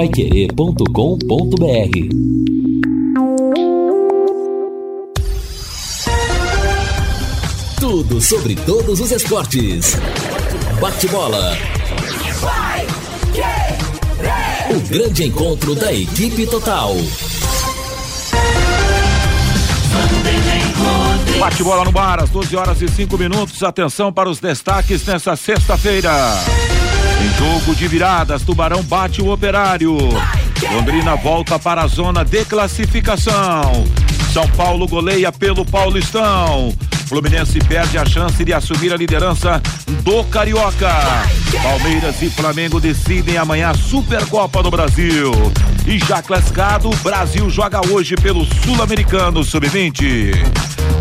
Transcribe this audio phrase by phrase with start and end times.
[0.00, 0.86] paiquerê.com.br
[7.78, 9.98] Tudo sobre todos os esportes.
[10.80, 11.54] Bate-bola.
[14.70, 16.96] O grande encontro da equipe total.
[21.38, 23.62] Bate-bola no bar, às 12 horas e 5 minutos.
[23.62, 26.10] Atenção para os destaques nessa sexta-feira.
[27.20, 29.96] Em jogo de viradas, Tubarão bate o operário.
[30.72, 33.84] Londrina volta para a zona de classificação.
[34.32, 36.74] São Paulo goleia pelo Paulistão.
[37.06, 39.60] Fluminense perde a chance de assumir a liderança
[40.02, 40.94] do Carioca.
[41.62, 45.32] Palmeiras e Flamengo decidem amanhã a Supercopa do Brasil.
[45.86, 50.32] E já classificado, o Brasil joga hoje pelo Sul-Americano Sub-20.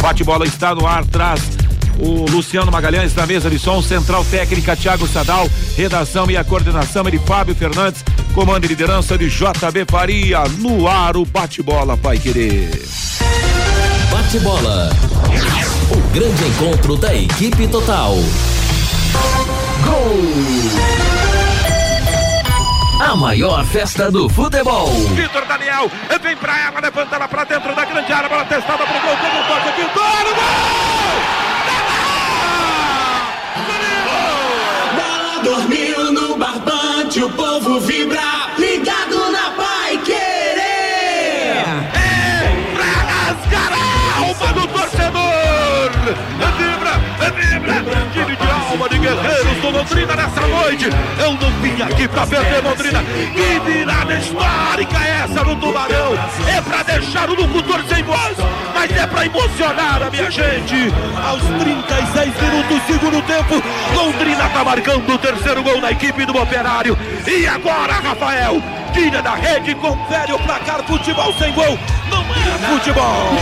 [0.02, 1.42] Bate-bola está no ar, traz
[2.00, 7.06] o Luciano Magalhães na mesa de som, central técnica Thiago Sadal, redação e a coordenação
[7.08, 8.04] é de Fábio Fernandes,
[8.34, 12.70] comando e liderança de JB Faria, no ar o bate-bola Pai Querer.
[14.10, 14.90] Bate-bola.
[15.92, 18.16] O grande encontro da equipe total.
[19.84, 21.10] Gol!
[23.00, 24.90] A maior festa do futebol.
[25.16, 25.90] Vitor Daniel,
[26.22, 29.48] vem pra ela, levanta ela pra dentro da grande área, bola testada pro gol, um
[29.48, 31.49] toque, Vitor, gol!
[35.44, 38.22] Dormiu no barbante, o povo vibra,
[38.58, 40.60] ligado na Pai Querer.
[41.94, 45.92] É pra rasgar a alma do torcedor.
[46.58, 46.94] Vibra,
[47.32, 47.76] vibra,
[48.14, 50.90] time de alma de guerreiros do Londrina nessa noite.
[51.20, 53.04] Eu não vim aqui pra perder Londrina.
[53.04, 56.14] Que virada histórica é essa no Tubarão?
[56.48, 58.38] É pra deixar o locutor sem voz,
[58.80, 60.94] mas é pra emocionar a minha gente.
[61.22, 63.62] Aos 36 minutos, segundo tempo,
[63.94, 66.98] Londrina tá marcando o terceiro gol na equipe do Operário.
[67.28, 68.64] E agora, Rafael,
[68.94, 70.82] tira da rede, confere o placar.
[70.86, 71.78] Futebol sem gol
[72.10, 73.34] não é futebol.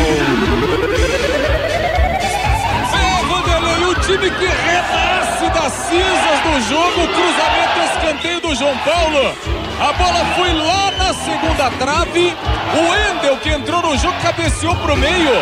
[4.08, 9.36] Time que renasce das cinzas do jogo, cruzamento escanteio do João Paulo.
[9.82, 12.34] A bola foi lá na segunda trave.
[12.74, 15.34] O Endel, que entrou no jogo, cabeceou pro meio.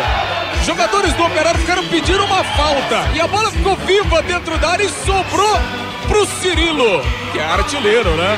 [0.64, 3.08] Jogadores do Operário ficaram pedindo uma falta.
[3.14, 5.60] E a bola ficou viva dentro da área e sobrou
[6.08, 8.36] pro Cirilo, que é artilheiro, né?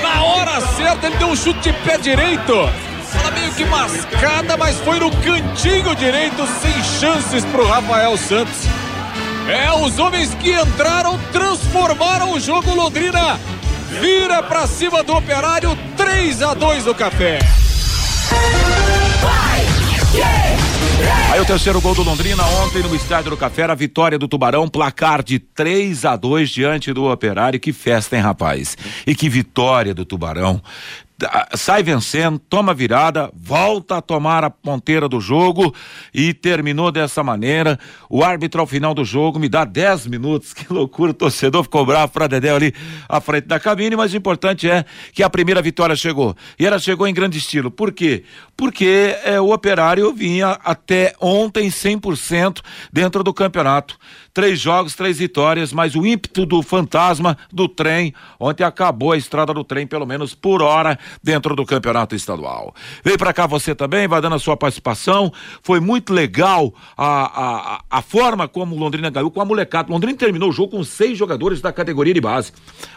[0.00, 2.54] Na hora certa, ele deu um chute de pé direito.
[3.20, 8.85] Ela meio que mascada, mas foi no cantinho direito, sem chances pro Rafael Santos.
[9.48, 13.38] É, os homens que entraram transformaram o jogo Londrina.
[14.00, 17.38] Vira pra cima do Operário, 3 a 2 no café.
[21.30, 24.66] Aí o terceiro gol do Londrina ontem no estádio do Café, a vitória do Tubarão,
[24.68, 27.60] placar de 3 a 2 diante do Operário.
[27.60, 28.76] Que festa, hein, rapaz?
[29.06, 30.62] E que vitória do Tubarão
[31.54, 35.74] sai vencendo, toma virada, volta a tomar a ponteira do jogo
[36.12, 37.78] e terminou dessa maneira.
[38.10, 40.54] O árbitro ao final do jogo me dá 10 minutos.
[40.66, 42.74] Que loucura, o torcedor ficou bravo pra Dedéu ali
[43.08, 46.34] à frente da cabine, mas o importante é que a primeira vitória chegou.
[46.58, 47.70] E ela chegou em grande estilo.
[47.70, 48.24] Por quê?
[48.56, 52.62] Porque é, o operário vinha até ontem 100%
[52.92, 53.96] dentro do campeonato.
[54.36, 58.12] Três jogos, três vitórias, mas o ímpeto do fantasma do trem.
[58.38, 62.74] Ontem acabou a estrada do trem, pelo menos por hora, dentro do campeonato estadual.
[63.02, 65.32] Vem para cá você também, vai dando a sua participação.
[65.62, 69.90] Foi muito legal a, a, a forma como o Londrina ganhou com a molecada.
[69.90, 72.52] Londrina terminou o jogo com seis jogadores da categoria de base.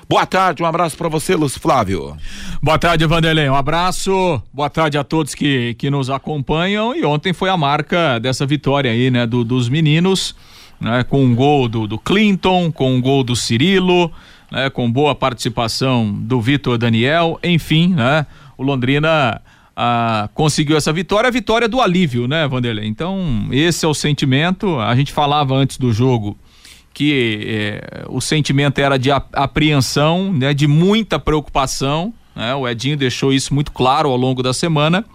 [0.10, 2.18] Boa tarde, um abraço para você, Lúcio Flávio.
[2.62, 3.48] Boa tarde, Vanderlei.
[3.48, 4.44] Um abraço.
[4.52, 6.94] Boa tarde a todos que, que nos acompanham.
[6.94, 10.36] E ontem foi a marca dessa vitória aí, né, do, dos meninos
[10.80, 14.12] né, com um gol do, do Clinton, com um gol do Cirilo,
[14.52, 18.26] né, com boa participação do Vitor Daniel, enfim, né,
[18.58, 19.42] o Londrina
[19.76, 22.86] ah, conseguiu essa vitória, a vitória do alívio, né, Vanderlei?
[22.86, 24.78] Então, esse é o sentimento.
[24.78, 26.38] A gente falava antes do jogo
[26.94, 32.14] que eh, o sentimento era de apreensão, né, de muita preocupação.
[32.36, 32.54] Né?
[32.54, 35.06] O Edinho deixou isso muito claro ao longo da semana.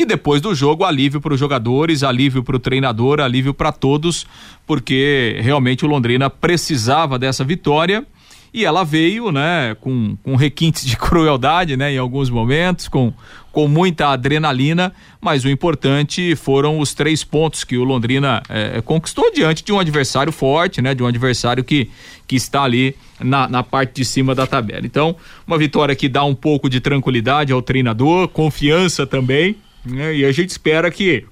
[0.00, 4.26] E depois do jogo, alívio para os jogadores, alívio para o treinador, alívio para todos,
[4.66, 8.06] porque realmente o Londrina precisava dessa vitória
[8.52, 13.12] e ela veio, né, com, com requintes de crueldade, né, em alguns momentos, com,
[13.52, 19.30] com muita adrenalina, mas o importante foram os três pontos que o Londrina eh, conquistou
[19.30, 21.90] diante de um adversário forte, né, de um adversário que,
[22.26, 24.86] que está ali na, na parte de cima da tabela.
[24.86, 25.14] Então,
[25.46, 30.16] uma vitória que dá um pouco de tranquilidade ao treinador, confiança também, né?
[30.16, 31.24] E a gente espera que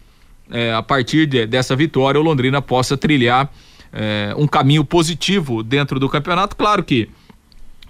[0.50, 3.52] é, a partir de, dessa vitória o Londrina possa trilhar
[3.92, 6.56] é, um caminho positivo dentro do campeonato.
[6.56, 7.08] Claro que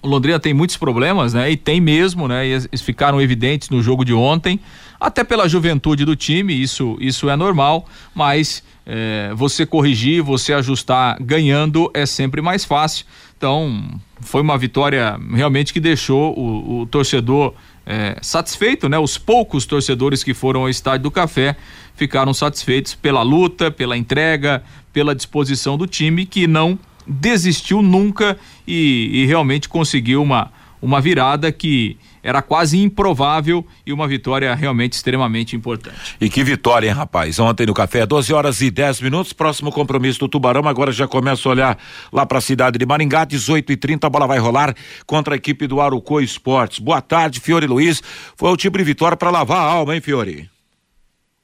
[0.02, 1.50] o Londrina tem muitos problemas, né?
[1.50, 2.46] E tem mesmo, né?
[2.46, 4.60] E eles ficaram evidentes no jogo de ontem,
[5.00, 11.16] até pela juventude do time, isso, isso é normal, mas é, você corrigir, você ajustar
[11.20, 13.04] ganhando é sempre mais fácil.
[13.36, 17.54] Então, foi uma vitória realmente que deixou o, o torcedor
[17.90, 18.98] é, satisfeito, né?
[18.98, 21.56] Os poucos torcedores que foram ao Estádio do Café
[21.96, 24.62] ficaram satisfeitos pela luta, pela entrega,
[24.92, 30.52] pela disposição do time que não desistiu nunca e, e realmente conseguiu uma,
[30.82, 31.96] uma virada que
[32.28, 36.16] era quase improvável e uma vitória realmente extremamente importante.
[36.20, 37.38] E que vitória, hein, rapaz?
[37.38, 41.48] Ontem no café, 12 horas e 10 minutos, próximo compromisso do Tubarão, agora já começa
[41.48, 41.78] a olhar
[42.12, 44.74] lá para a cidade de Maringá, 18 e 30 a bola vai rolar
[45.06, 46.78] contra a equipe do Arucô Esportes.
[46.78, 48.02] Boa tarde, Fiore Luiz.
[48.36, 50.50] Foi o tipo de vitória para lavar a alma, hein, Fiore?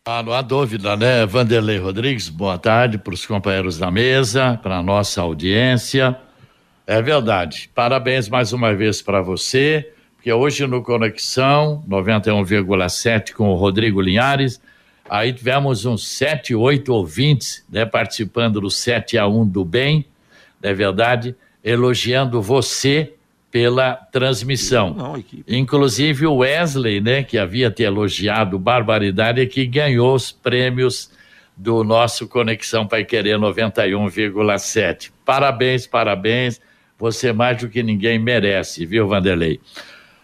[0.07, 1.25] Ah, não há dúvida, né?
[1.25, 6.15] Vanderlei Rodrigues, boa tarde para os companheiros da mesa, para a nossa audiência.
[6.87, 7.71] É verdade.
[7.75, 9.94] Parabéns mais uma vez para você,
[10.25, 14.59] porque hoje no Conexão 91,7 com o Rodrigo Linhares,
[15.06, 20.06] aí tivemos uns sete, oito ouvintes, né, participando do 7 a 1 do bem,
[20.62, 21.37] não é verdade?
[21.62, 23.12] Elogiando você
[23.50, 24.94] pela transmissão.
[24.94, 31.11] Não, Inclusive o Wesley, né, que havia te elogiado barbaridade, é que ganhou os prêmios
[31.55, 35.11] do nosso Conexão Pai Querer 91,7.
[35.23, 36.62] Parabéns, parabéns.
[36.99, 39.61] Você mais do que ninguém merece, viu, Vanderlei?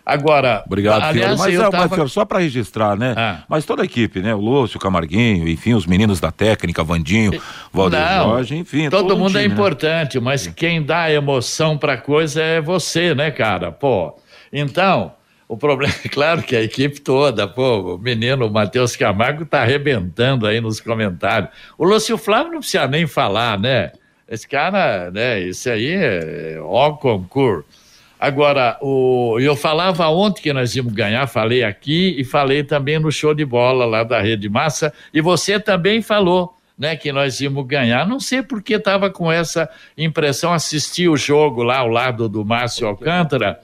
[0.05, 1.97] Agora, obrigado, aliás, Mas, é, tava...
[1.97, 3.15] mas só para registrar, né?
[3.17, 3.43] Ah.
[3.49, 4.35] Mas toda a equipe, né?
[4.35, 7.41] O Lúcio, o Camarguinho, enfim, os meninos da técnica, Vandinho,
[7.73, 8.91] Valdir Jorge, enfim.
[8.91, 10.25] Todo, todo mundo é time, é importante, né?
[10.25, 13.71] mas quem dá emoção para coisa é você, né, cara?
[13.71, 14.17] Pô.
[14.53, 15.13] Então,
[15.47, 20.47] o problema é claro que a equipe toda, pô, o menino Matheus Camargo tá arrebentando
[20.47, 21.51] aí nos comentários.
[21.77, 23.93] O Lúcio Flávio não precisa nem falar, né?
[24.29, 25.41] Esse cara, né?
[25.41, 27.80] Isso aí é ó concurso.
[28.21, 33.11] Agora, o, eu falava ontem que nós íamos ganhar, falei aqui e falei também no
[33.11, 36.55] show de bola lá da Rede Massa, e você também falou.
[36.79, 38.09] Né, que nós íamos ganhar.
[38.09, 39.69] Não sei porque estava com essa
[39.99, 43.61] impressão, assisti o jogo lá ao lado do Márcio Alcântara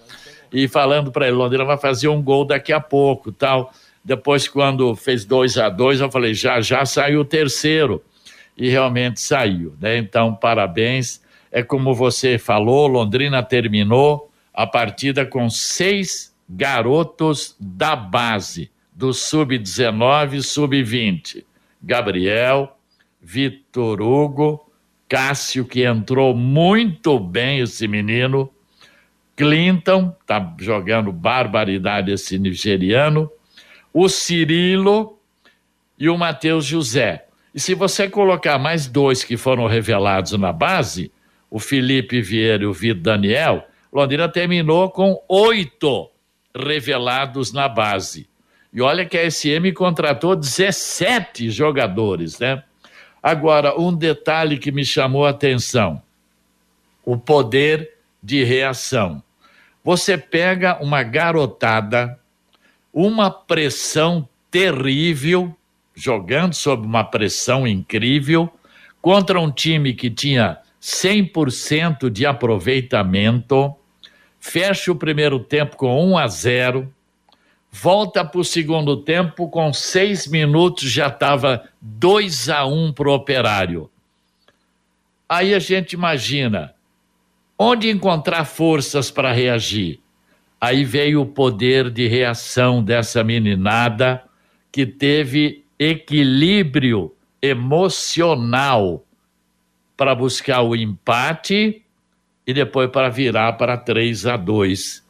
[0.52, 3.72] e falando para ele, Londrina vai fazer um gol daqui a pouco, tal.
[4.04, 8.02] Depois, quando fez 2 a 2 eu falei, já, já saiu o terceiro.
[8.54, 9.96] E realmente saiu, né?
[9.96, 11.22] Então, parabéns.
[11.50, 20.40] É como você falou, Londrina terminou a partida com seis garotos da base, do sub-19
[20.40, 21.44] sub-20.
[21.82, 22.78] Gabriel,
[23.20, 24.72] Vitor Hugo,
[25.06, 28.50] Cássio, que entrou muito bem esse menino,
[29.36, 33.30] Clinton, tá jogando barbaridade esse nigeriano,
[33.92, 35.18] o Cirilo
[35.98, 37.26] e o Matheus José.
[37.54, 41.12] E se você colocar mais dois que foram revelados na base,
[41.50, 43.66] o Felipe Vieira e o Vitor Daniel,
[43.96, 46.10] Londrina terminou com oito
[46.54, 48.28] revelados na base.
[48.70, 52.62] E olha que a SM contratou 17 jogadores, né?
[53.22, 56.02] Agora, um detalhe que me chamou a atenção:
[57.06, 59.22] o poder de reação.
[59.82, 62.20] Você pega uma garotada,
[62.92, 65.56] uma pressão terrível,
[65.94, 68.52] jogando sob uma pressão incrível,
[69.00, 73.75] contra um time que tinha 100% de aproveitamento
[74.46, 76.94] fecha o primeiro tempo com 1 a 0,
[77.70, 83.14] volta para o segundo tempo com seis minutos já estava 2 a 1 para o
[83.14, 83.90] operário.
[85.28, 86.73] Aí a gente imagina
[87.59, 89.99] onde encontrar forças para reagir.
[90.61, 94.23] Aí veio o poder de reação dessa meninada
[94.70, 99.04] que teve equilíbrio emocional
[99.97, 101.82] para buscar o empate
[102.46, 105.04] e depois para virar para 3 a 2.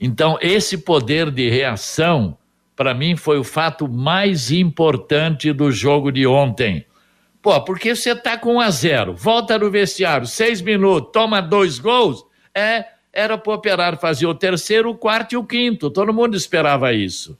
[0.00, 2.36] Então, esse poder de reação,
[2.76, 6.86] para mim, foi o fato mais importante do jogo de ontem.
[7.42, 11.78] Pô, porque você tá com 1 a 0, volta no vestiário, seis minutos, toma dois
[11.78, 15.90] gols, é, era para o operário fazer o terceiro, o quarto e o quinto.
[15.90, 17.38] Todo mundo esperava isso.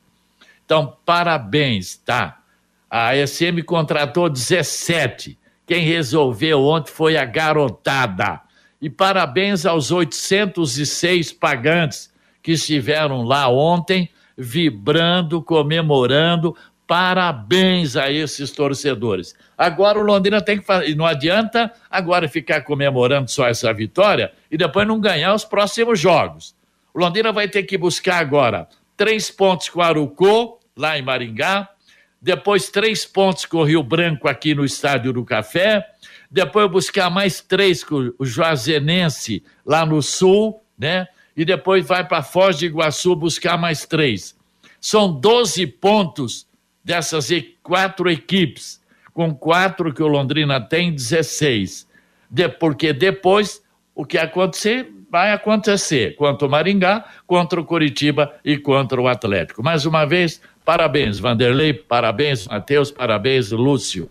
[0.65, 2.41] Então, parabéns, tá?
[2.89, 5.37] A SM contratou 17.
[5.67, 8.41] Quem resolveu ontem foi a garotada.
[8.85, 12.13] E parabéns aos 806 pagantes
[12.43, 16.55] que estiveram lá ontem, vibrando, comemorando.
[16.87, 19.35] Parabéns a esses torcedores.
[19.57, 20.95] Agora o Londrina tem que fazer.
[20.97, 26.55] Não adianta agora ficar comemorando só essa vitória e depois não ganhar os próximos jogos.
[26.93, 31.71] O Londrina vai ter que buscar agora três pontos com o Arucô, lá em Maringá,
[32.21, 35.87] depois três pontos com o Rio Branco aqui no Estádio do Café,
[36.35, 41.07] depois buscar mais três com o Juazenense lá no Sul, né?
[41.37, 44.37] e depois vai para Foz do Iguaçu buscar mais três.
[44.81, 46.45] São 12 pontos
[46.83, 47.29] dessas
[47.63, 51.87] quatro equipes, com quatro que o Londrina tem, 16.
[52.29, 53.63] De, porque depois
[53.95, 59.63] o que acontecer, vai acontecer contra o Maringá, contra o Curitiba e contra o Atlético.
[59.63, 64.11] Mais uma vez, parabéns, Vanderlei, parabéns, Matheus, parabéns, Lúcio.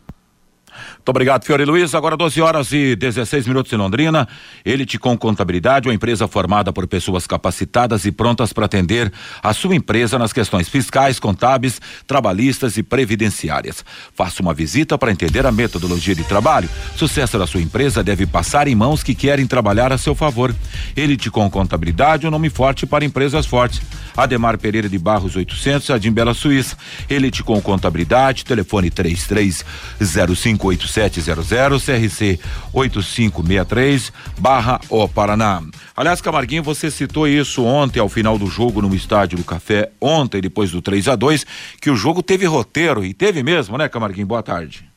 [0.95, 1.93] Muito obrigado, Fiore Luiz.
[1.95, 4.27] Agora 12 horas e 16 minutos em Londrina.
[4.65, 9.11] Elite com Contabilidade, uma empresa formada por pessoas capacitadas e prontas para atender
[9.41, 13.83] a sua empresa nas questões fiscais, contábeis, trabalhistas e previdenciárias.
[14.15, 16.69] Faça uma visita para entender a metodologia de trabalho.
[16.95, 20.55] Sucesso da sua empresa deve passar em mãos que querem trabalhar a seu favor.
[20.95, 23.81] Elite com Contabilidade, um nome forte para empresas fortes.
[24.15, 26.77] Ademar Pereira de Barros 800, Jardim Bela Suíça.
[27.09, 32.39] Elite com Contabilidade, telefone 33058700, CRC
[32.73, 35.61] 8563, barra O Paraná.
[35.95, 40.41] Aliás, Camarguinho, você citou isso ontem ao final do jogo no estádio do Café, ontem,
[40.41, 41.45] depois do 3 a 2
[41.81, 44.27] que o jogo teve roteiro, e teve mesmo, né, Camarguinho?
[44.27, 44.93] Boa tarde.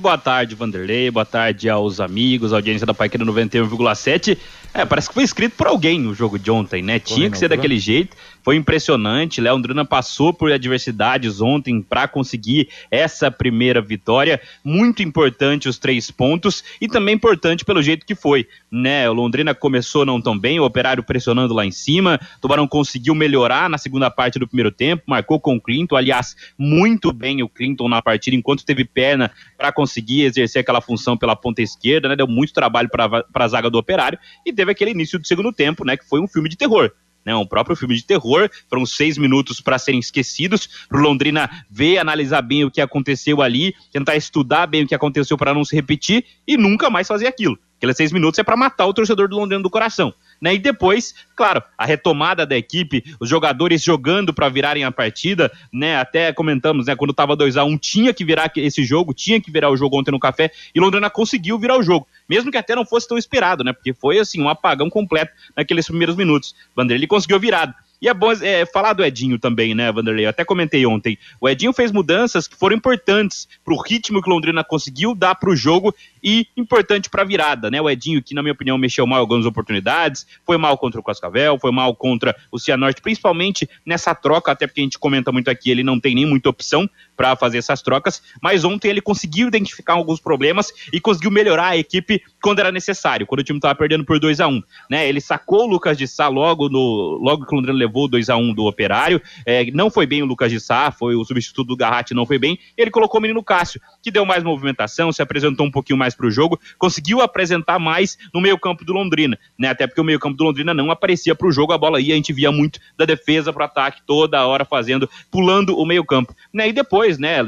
[0.00, 1.10] Boa tarde, Vanderlei.
[1.10, 4.36] Boa tarde aos amigos, audiência da Paiqueira 91,7.
[4.72, 6.98] É, parece que foi escrito por alguém o jogo de ontem, né?
[6.98, 8.16] Tinha que ser daquele jeito.
[8.44, 9.40] Foi impressionante.
[9.40, 14.38] Leandrina passou por adversidades ontem para conseguir essa primeira vitória.
[14.62, 19.08] Muito importante os três pontos e também importante pelo jeito que foi, né?
[19.08, 22.20] O Londrina começou não tão bem, o Operário pressionando lá em cima.
[22.42, 25.96] Tubarão conseguiu melhorar na segunda parte do primeiro tempo, marcou com o Clinton.
[25.96, 31.16] Aliás, muito bem o Clinton na partida, enquanto teve perna para conseguir exercer aquela função
[31.16, 32.16] pela ponta esquerda, né?
[32.16, 35.82] Deu muito trabalho para a zaga do Operário e teve aquele início do segundo tempo,
[35.82, 35.96] né?
[35.96, 36.92] Que foi um filme de terror
[37.24, 38.50] né, um próprio filme de terror.
[38.68, 43.40] Foram seis minutos para serem esquecidos, para o Londrina ver, analisar bem o que aconteceu
[43.40, 47.26] ali, tentar estudar bem o que aconteceu para não se repetir e nunca mais fazer
[47.26, 47.58] aquilo.
[47.76, 50.14] Aqueles seis minutos é para matar o torcedor do Londrina do coração.
[50.44, 50.56] Né?
[50.56, 55.96] E depois, claro, a retomada da equipe, os jogadores jogando para virarem a partida, né?
[55.96, 56.94] Até comentamos, né?
[56.94, 59.76] Quando estava 2 a 1 um, tinha que virar esse jogo, tinha que virar o
[59.78, 63.08] jogo ontem no café, e Londrina conseguiu virar o jogo mesmo que até não fosse
[63.08, 63.72] tão esperado, né?
[63.72, 66.54] Porque foi assim um apagão completo naqueles primeiros minutos.
[66.74, 67.74] Vanderlei conseguiu virado.
[68.02, 70.26] E é bom é, falar do Edinho também, né, Vanderlei?
[70.26, 71.16] Eu até comentei ontem.
[71.40, 75.48] O Edinho fez mudanças que foram importantes para o ritmo que Londrina conseguiu dar para
[75.48, 77.80] o jogo e importante para a virada, né?
[77.80, 81.04] O Edinho, que na minha opinião mexeu mal em algumas oportunidades, foi mal contra o
[81.04, 85.50] Cascavel, foi mal contra o Cianorte, principalmente nessa troca, até porque a gente comenta muito
[85.50, 89.48] aqui, ele não tem nem muita opção para fazer essas trocas, mas ontem ele conseguiu
[89.48, 93.74] identificar alguns problemas e conseguiu melhorar a equipe quando era necessário, quando o time estava
[93.74, 95.06] perdendo por 2 a 1 um, né?
[95.06, 98.36] Ele sacou o Lucas de Sá logo no logo que o Londrina levou 2 a
[98.36, 101.68] 1 um do Operário, é, não foi bem o Lucas de Sá, foi o substituto
[101.68, 105.20] do Garratti, não foi bem, ele colocou o menino Cássio, que deu mais movimentação, se
[105.20, 109.68] apresentou um pouquinho mais para o jogo, conseguiu apresentar mais no meio-campo do Londrina, né?
[109.68, 112.16] Até porque o meio-campo do Londrina não aparecia para o jogo, a bola ia, a
[112.16, 116.68] gente via muito da defesa para o ataque toda hora fazendo, pulando o meio-campo, né?
[116.68, 117.38] E depois, né,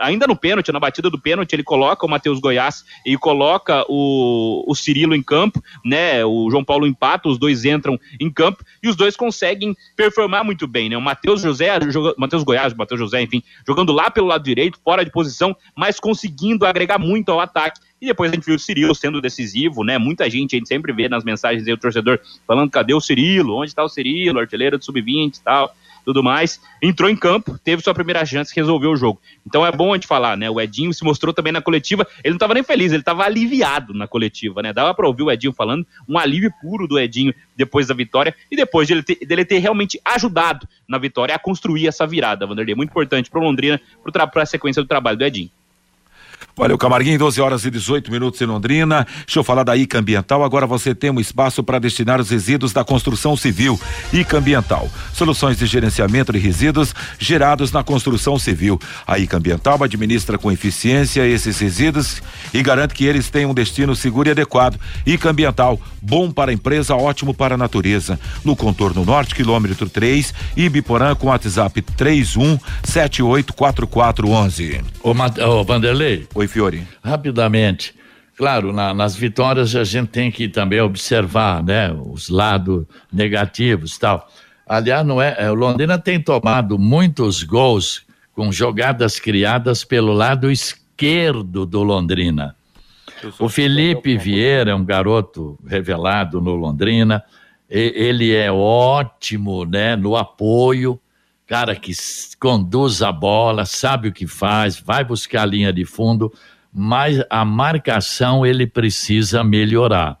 [0.00, 4.64] ainda no pênalti, na batida do pênalti, ele coloca o Matheus Goiás e coloca o,
[4.66, 6.24] o Cirilo em campo, né?
[6.24, 10.66] O João Paulo empata, os dois entram em campo e os dois conseguem performar muito
[10.66, 10.96] bem, né?
[10.96, 11.68] O Matheus José,
[12.16, 16.66] Matheus Goiás, Matheus José, enfim, jogando lá pelo lado direito, fora de posição, mas conseguindo
[16.66, 17.80] agregar muito ao ataque.
[18.00, 19.98] E depois a gente viu o Cirilo sendo decisivo, né?
[19.98, 23.56] Muita gente, a gente sempre vê nas mensagens aí o torcedor falando: cadê o Cirilo?
[23.56, 24.38] Onde está o Cirilo?
[24.38, 28.90] Artilheiro de sub-20 e tal tudo mais, entrou em campo, teve sua primeira chance, resolveu
[28.90, 29.20] o jogo.
[29.46, 30.48] Então é bom a gente falar, né?
[30.50, 33.94] O Edinho se mostrou também na coletiva, ele não estava nem feliz, ele estava aliviado
[33.94, 34.72] na coletiva, né?
[34.72, 38.56] Dava para ouvir o Edinho falando, um alívio puro do Edinho depois da vitória e
[38.56, 42.74] depois dele ter, dele ter realmente ajudado na vitória a construir essa virada, Vanderlei.
[42.74, 43.80] Muito importante para Londrina,
[44.12, 45.50] para a sequência do trabalho do Edinho.
[46.56, 49.06] Valeu, Camarguinho, 12 horas e 18 minutos em Londrina.
[49.24, 50.44] Deixa eu falar da ICA Ambiental.
[50.44, 53.80] Agora você tem um espaço para destinar os resíduos da construção civil.
[54.12, 54.88] ICA Ambiental.
[55.12, 58.78] Soluções de gerenciamento de resíduos gerados na construção civil.
[59.06, 63.94] A ICA Ambiental administra com eficiência esses resíduos e garante que eles tenham um destino
[63.94, 64.78] seguro e adequado.
[65.06, 68.18] ICA Ambiental, bom para a empresa, ótimo para a natureza.
[68.44, 74.80] No contorno norte, quilômetro 3, Ibiporã com WhatsApp 31 784411.
[75.02, 76.26] Ô, ô Vanderlei.
[76.40, 76.88] Oi, Fiore.
[77.04, 77.94] Rapidamente.
[78.34, 84.26] Claro, na, nas vitórias a gente tem que também observar, né, os lados negativos, tal.
[84.66, 90.50] Aliás, não é, é, o Londrina tem tomado muitos gols com jogadas criadas pelo lado
[90.50, 92.56] esquerdo do Londrina.
[93.38, 97.22] O Felipe Vieira é um garoto revelado no Londrina.
[97.68, 100.98] ele é ótimo, né, no apoio
[101.50, 101.92] cara que
[102.38, 106.32] conduz a bola, sabe o que faz, vai buscar a linha de fundo,
[106.72, 110.16] mas a marcação ele precisa melhorar.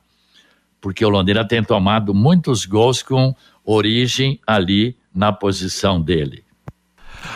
[0.80, 3.32] porque o Londrina tem tomado muitos gols com
[3.64, 6.42] origem ali na posição dele.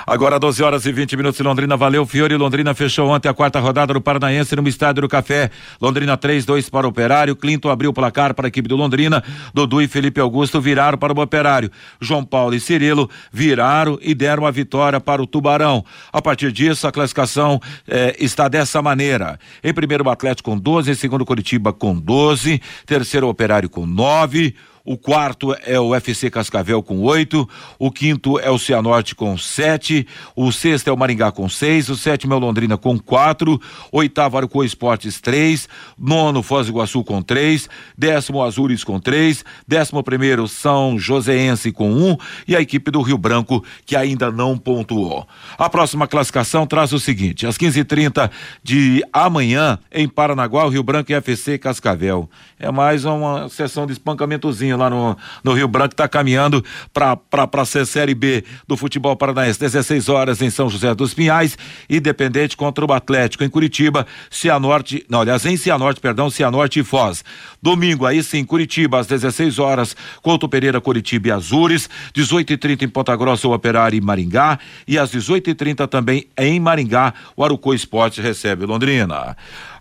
[0.06, 2.36] Agora 12 horas e 20 minutos em Londrina, valeu Fiore.
[2.36, 5.50] Londrina fechou ontem a quarta rodada do Paranaense no Estádio do Café.
[5.80, 7.36] Londrina 3, 2 para o Operário.
[7.36, 9.22] Clinton abriu o placar para a equipe do Londrina.
[9.52, 11.70] Dudu e Felipe Augusto viraram para o Operário.
[12.00, 15.84] João Paulo e Cirilo viraram e deram a vitória para o Tubarão.
[16.12, 19.38] A partir disso, a classificação eh, está dessa maneira.
[19.62, 23.86] Em primeiro, o Atlético com 12, em segundo, Curitiba com 12, terceiro, o Operário com
[23.86, 24.54] 9.
[24.86, 27.48] O quarto é o FC Cascavel com oito.
[27.78, 30.06] O quinto é o Cianorte com sete.
[30.36, 31.88] O sexto é o Maringá com seis.
[31.88, 33.58] O sétimo é o Londrina com quatro.
[33.90, 35.66] Oitavo, Arco Esportes, três.
[35.98, 37.66] Nono, Foz do Iguaçu com três.
[37.96, 39.42] Décimo, Azures com três.
[39.66, 42.14] Décimo primeiro, São Joséense com um.
[42.46, 45.26] E a equipe do Rio Branco, que ainda não pontuou.
[45.56, 48.30] A próxima classificação traz o seguinte: às 15h30
[48.62, 52.28] de amanhã, em Paranaguá, o Rio Branco e FC Cascavel.
[52.64, 57.86] É mais uma sessão de espancamentozinho lá no, no Rio Branco, está caminhando para ser
[57.86, 59.60] Série B do futebol paranaense.
[59.60, 61.58] 16 horas em São José dos Pinhais,
[61.90, 67.22] Independente contra o Atlético em Curitiba, Cianorte, não, aliás, em Cianorte, perdão, Cianorte e Foz.
[67.60, 73.14] Domingo, aí sim, Curitiba, às 16 horas, Couto Pereira, Curitiba e Azures, 18h30 em Ponta
[73.14, 78.64] Grossa, o Operário e Maringá, e às 18h30 também em Maringá, o Arucô Esporte recebe
[78.64, 79.36] Londrina.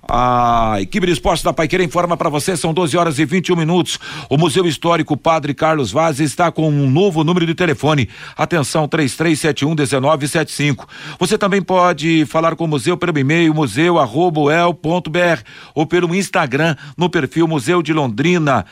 [0.07, 3.97] A equipe de esportes da Paiqueira informa para você, são 12 horas e 21 minutos.
[4.29, 8.09] O Museu Histórico Padre Carlos Vaz está com um novo número de telefone.
[8.35, 10.85] Atenção, 33711975.
[11.17, 15.41] Você também pode falar com o museu pelo e-mail museu@el.br
[15.73, 18.65] ou pelo Instagram no perfil Museu de Londrina,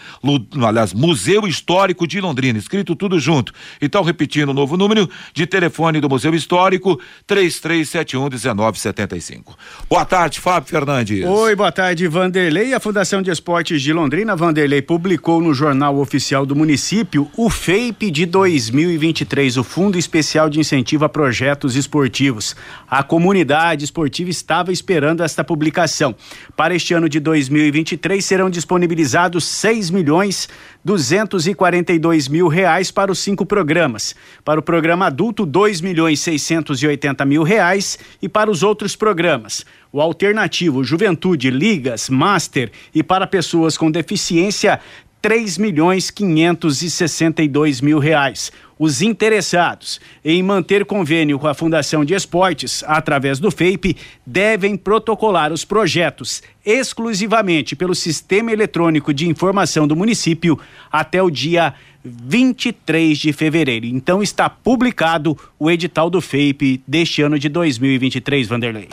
[0.67, 3.53] aliás, Museu Histórico de Londrina, escrito tudo junto.
[3.81, 9.55] Então, repetindo o novo número de telefone do Museu Histórico, 33711975.
[9.89, 11.20] Boa tarde, Fábio Fernandes.
[11.23, 12.73] Oi, boa tarde, Vanderlei.
[12.73, 18.09] A Fundação de Esportes de Londrina, Vanderlei, publicou no Jornal Oficial do Município o FEIP
[18.09, 22.55] de 2023, o Fundo Especial de Incentivo a Projetos Esportivos.
[22.89, 26.15] A comunidade esportiva estava esperando esta publicação.
[26.55, 30.49] Para este ano de 2023 serão disponibilizados 6 milhões
[30.83, 34.15] 242 mil reais para os cinco programas.
[34.43, 39.65] Para o programa adulto, 2 milhões 680 mil reais e para os outros programas.
[39.91, 44.79] O alternativo Juventude, Ligas, Master e para pessoas com deficiência,
[45.21, 48.51] 3 milhões 562 mil reais.
[48.79, 55.53] Os interessados em manter convênio com a Fundação de Esportes, através do FEIP, devem protocolar
[55.53, 60.59] os projetos exclusivamente pelo Sistema Eletrônico de Informação do município
[60.91, 63.85] até o dia 23 de fevereiro.
[63.85, 68.89] Então está publicado o edital do FEIP deste ano de 2023, Vanderlei.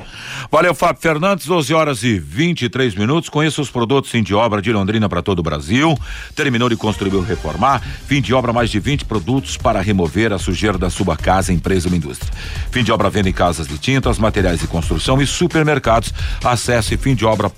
[0.52, 3.30] Valeu, Fábio Fernandes, 12 horas e 23 minutos.
[3.30, 5.98] Conheça os produtos fim de obra de Londrina para todo o Brasil.
[6.34, 7.80] Terminou de construir ou reformar.
[8.06, 11.88] Fim de obra, mais de 20 produtos para remover a sujeira da sua casa, empresa
[11.88, 12.30] ou indústria.
[12.70, 16.12] Fim de obra venda em casas de tintas, materiais de construção e supermercados.
[16.44, 17.57] Acesse fimdeobra.com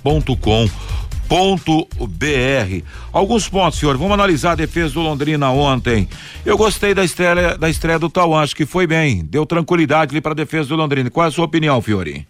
[2.07, 2.83] br.
[3.13, 3.95] Alguns pontos, senhor.
[3.97, 6.07] Vamos analisar a defesa do Londrina ontem.
[6.45, 10.19] Eu gostei da estreia da estreia do Tauan, acho que foi bem, deu tranquilidade ali
[10.19, 11.09] para a defesa do Londrina.
[11.09, 12.27] Qual é a sua opinião, Fiori?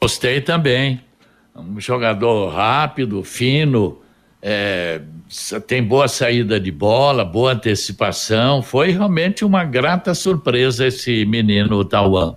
[0.00, 1.00] Gostei também.
[1.56, 3.98] Um jogador rápido, fino,
[4.42, 5.00] é,
[5.66, 8.60] tem boa saída de bola, boa antecipação.
[8.62, 12.36] Foi realmente uma grata surpresa esse menino Tauan.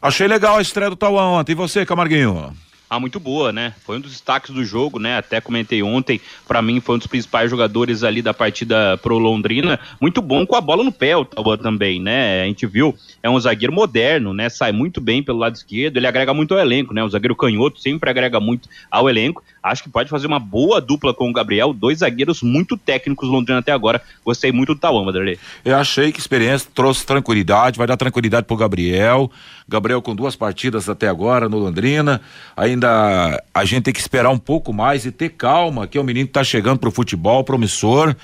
[0.00, 1.52] Achei legal a estreia do Tauan ontem.
[1.52, 2.54] E você, Camarguinho?
[2.88, 3.74] Ah, muito boa, né?
[3.84, 5.18] Foi um dos destaques do jogo, né?
[5.18, 9.78] Até comentei ontem, para mim foi um dos principais jogadores ali da partida pro Londrina.
[10.00, 12.42] Muito bom com a bola no pé, o Tauan também, né?
[12.42, 12.94] A gente viu,
[13.24, 14.48] é um zagueiro moderno, né?
[14.48, 17.02] Sai muito bem pelo lado esquerdo, ele agrega muito ao elenco, né?
[17.02, 19.42] O zagueiro canhoto sempre agrega muito ao elenco.
[19.66, 23.58] Acho que pode fazer uma boa dupla com o Gabriel, dois zagueiros muito técnicos Londrina
[23.58, 24.00] até agora.
[24.24, 25.40] Gostei muito do Tauan, Vanderlei.
[25.64, 29.28] Eu achei que experiência trouxe tranquilidade, vai dar tranquilidade pro Gabriel.
[29.68, 32.20] Gabriel com duas partidas até agora no Londrina.
[32.56, 36.04] Ainda a gente tem que esperar um pouco mais e ter calma, que é um
[36.04, 38.14] menino que tá chegando pro futebol, promissor.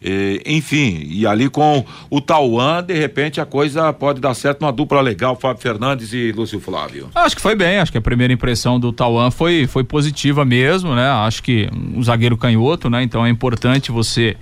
[0.00, 4.72] E, enfim, e ali com o Tauan, de repente a coisa pode dar certo numa
[4.72, 7.08] dupla legal, Fábio Fernandes e Lúcio Flávio.
[7.14, 10.94] Acho que foi bem, acho que a primeira impressão do Tauan foi, foi positiva mesmo,
[10.94, 11.08] né?
[11.08, 13.02] Acho que um zagueiro canhoto, né?
[13.02, 14.36] Então é importante você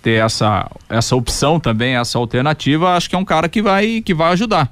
[0.00, 2.94] ter essa, essa opção também, essa alternativa.
[2.94, 4.70] Acho que é um cara que vai, que vai ajudar.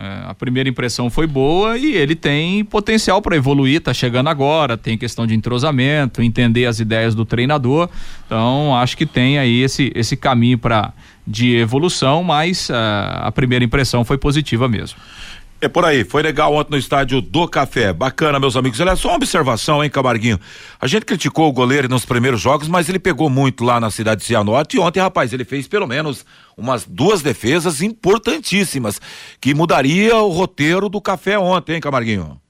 [0.00, 4.74] É, a primeira impressão foi boa e ele tem potencial para evoluir, tá chegando agora,
[4.74, 7.86] tem questão de entrosamento, entender as ideias do treinador.
[8.24, 10.94] Então, acho que tem aí esse, esse caminho para
[11.26, 12.74] de evolução, mas uh,
[13.20, 14.98] a primeira impressão foi positiva mesmo.
[15.62, 17.92] É por aí, foi legal ontem no estádio do Café.
[17.92, 18.80] Bacana, meus amigos.
[18.80, 20.40] Olha, só uma observação, hein, Camarguinho?
[20.80, 24.22] A gente criticou o goleiro nos primeiros jogos, mas ele pegou muito lá na cidade
[24.22, 26.24] de Cianorte e ontem, rapaz, ele fez pelo menos
[26.56, 29.02] umas duas defesas importantíssimas
[29.38, 32.40] que mudaria o roteiro do Café ontem, hein, Camarguinho?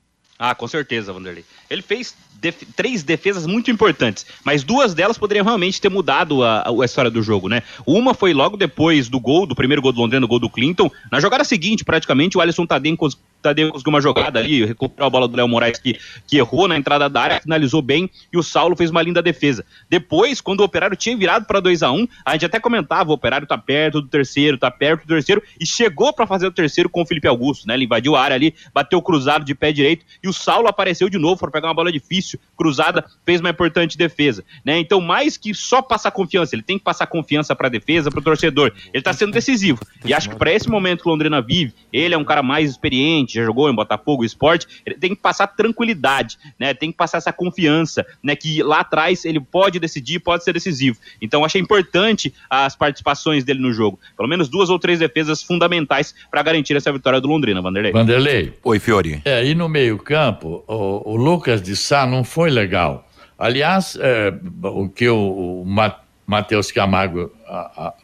[0.42, 1.44] Ah, com certeza, Vanderlei.
[1.68, 6.64] Ele fez def três defesas muito importantes, mas duas delas poderiam realmente ter mudado a,
[6.66, 7.62] a, história do jogo, né?
[7.87, 10.90] Uma foi logo depois do gol, do primeiro gol do Londrina, o gol do Clinton.
[11.12, 12.96] Na jogada seguinte, praticamente, o Alisson Tadeu
[13.42, 16.76] Tadeu conseguiu uma jogada ali, recuperou a bola do Léo Moraes que, que errou na
[16.76, 19.64] entrada da área, finalizou bem e o Saulo fez uma linda defesa.
[19.88, 23.11] Depois, quando o Operário tinha virado para 2 a 1 um, a gente até comentava:
[23.11, 26.53] o Operário tá perto do terceiro, tá perto do terceiro e chegou para fazer o
[26.53, 27.74] terceiro com o Felipe Augusto, né?
[27.74, 31.18] Ele invadiu a área ali, bateu cruzado de pé direito e o Saulo apareceu de
[31.18, 34.79] novo para pegar uma bola difícil, cruzada, fez uma importante defesa, né?
[34.79, 38.20] Então, mais que só passar confiança, ele tem que passar confiança para a defesa, para
[38.20, 38.72] o torcedor.
[38.92, 39.81] Ele tá sendo decisivo.
[40.05, 42.70] E acho que para esse momento que o Londrina vive, ele é um cara mais
[42.70, 46.75] experiente, já jogou em Botafogo Botafogo Esporte, ele tem que passar tranquilidade, né?
[46.75, 48.35] Tem que passar essa confiança, né?
[48.35, 50.99] Que lá atrás ele pode decidir, pode ser decisivo.
[51.21, 53.99] Então achei importante as participações dele no jogo.
[54.16, 57.93] Pelo menos duas ou três defesas fundamentais para garantir essa vitória do Londrina, Vanderlei.
[57.93, 58.55] Vanderlei.
[58.62, 59.23] Oi, Fiori.
[59.25, 63.07] É, e no meio-campo, o, o, Lucas de Sá não foi legal.
[63.38, 65.66] Aliás, é, o que o, o
[66.27, 67.95] Matheus Camargo a, a,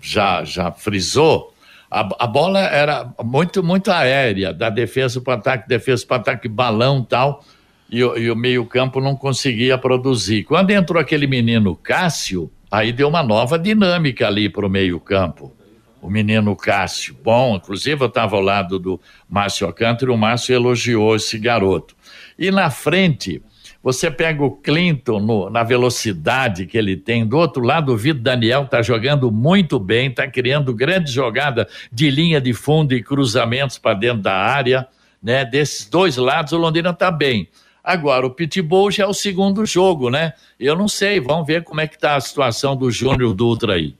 [0.00, 1.54] já, já frisou
[1.90, 7.02] a, a bola era muito, muito aérea, da defesa para ataque, defesa para ataque, balão
[7.02, 7.44] tal,
[7.90, 10.44] e, e o meio-campo não conseguia produzir.
[10.44, 15.52] Quando entrou aquele menino Cássio, aí deu uma nova dinâmica ali para o meio-campo.
[16.00, 17.16] O menino Cássio.
[17.22, 18.98] Bom, inclusive eu estava ao lado do
[19.28, 21.94] Márcio Alcântara e o Márcio elogiou esse garoto.
[22.38, 23.42] E na frente,
[23.82, 27.26] você pega o Clinton no, na velocidade que ele tem.
[27.26, 32.10] Do outro lado, o Vitor Daniel está jogando muito bem, está criando grande jogada de
[32.10, 34.86] linha de fundo e cruzamentos para dentro da área.
[35.22, 35.44] Né?
[35.44, 37.48] Desses dois lados, o Londrina está bem.
[37.82, 40.34] Agora, o Pitbull já é o segundo jogo, né?
[40.58, 43.94] Eu não sei, vamos ver como é que está a situação do Júnior Dutra aí.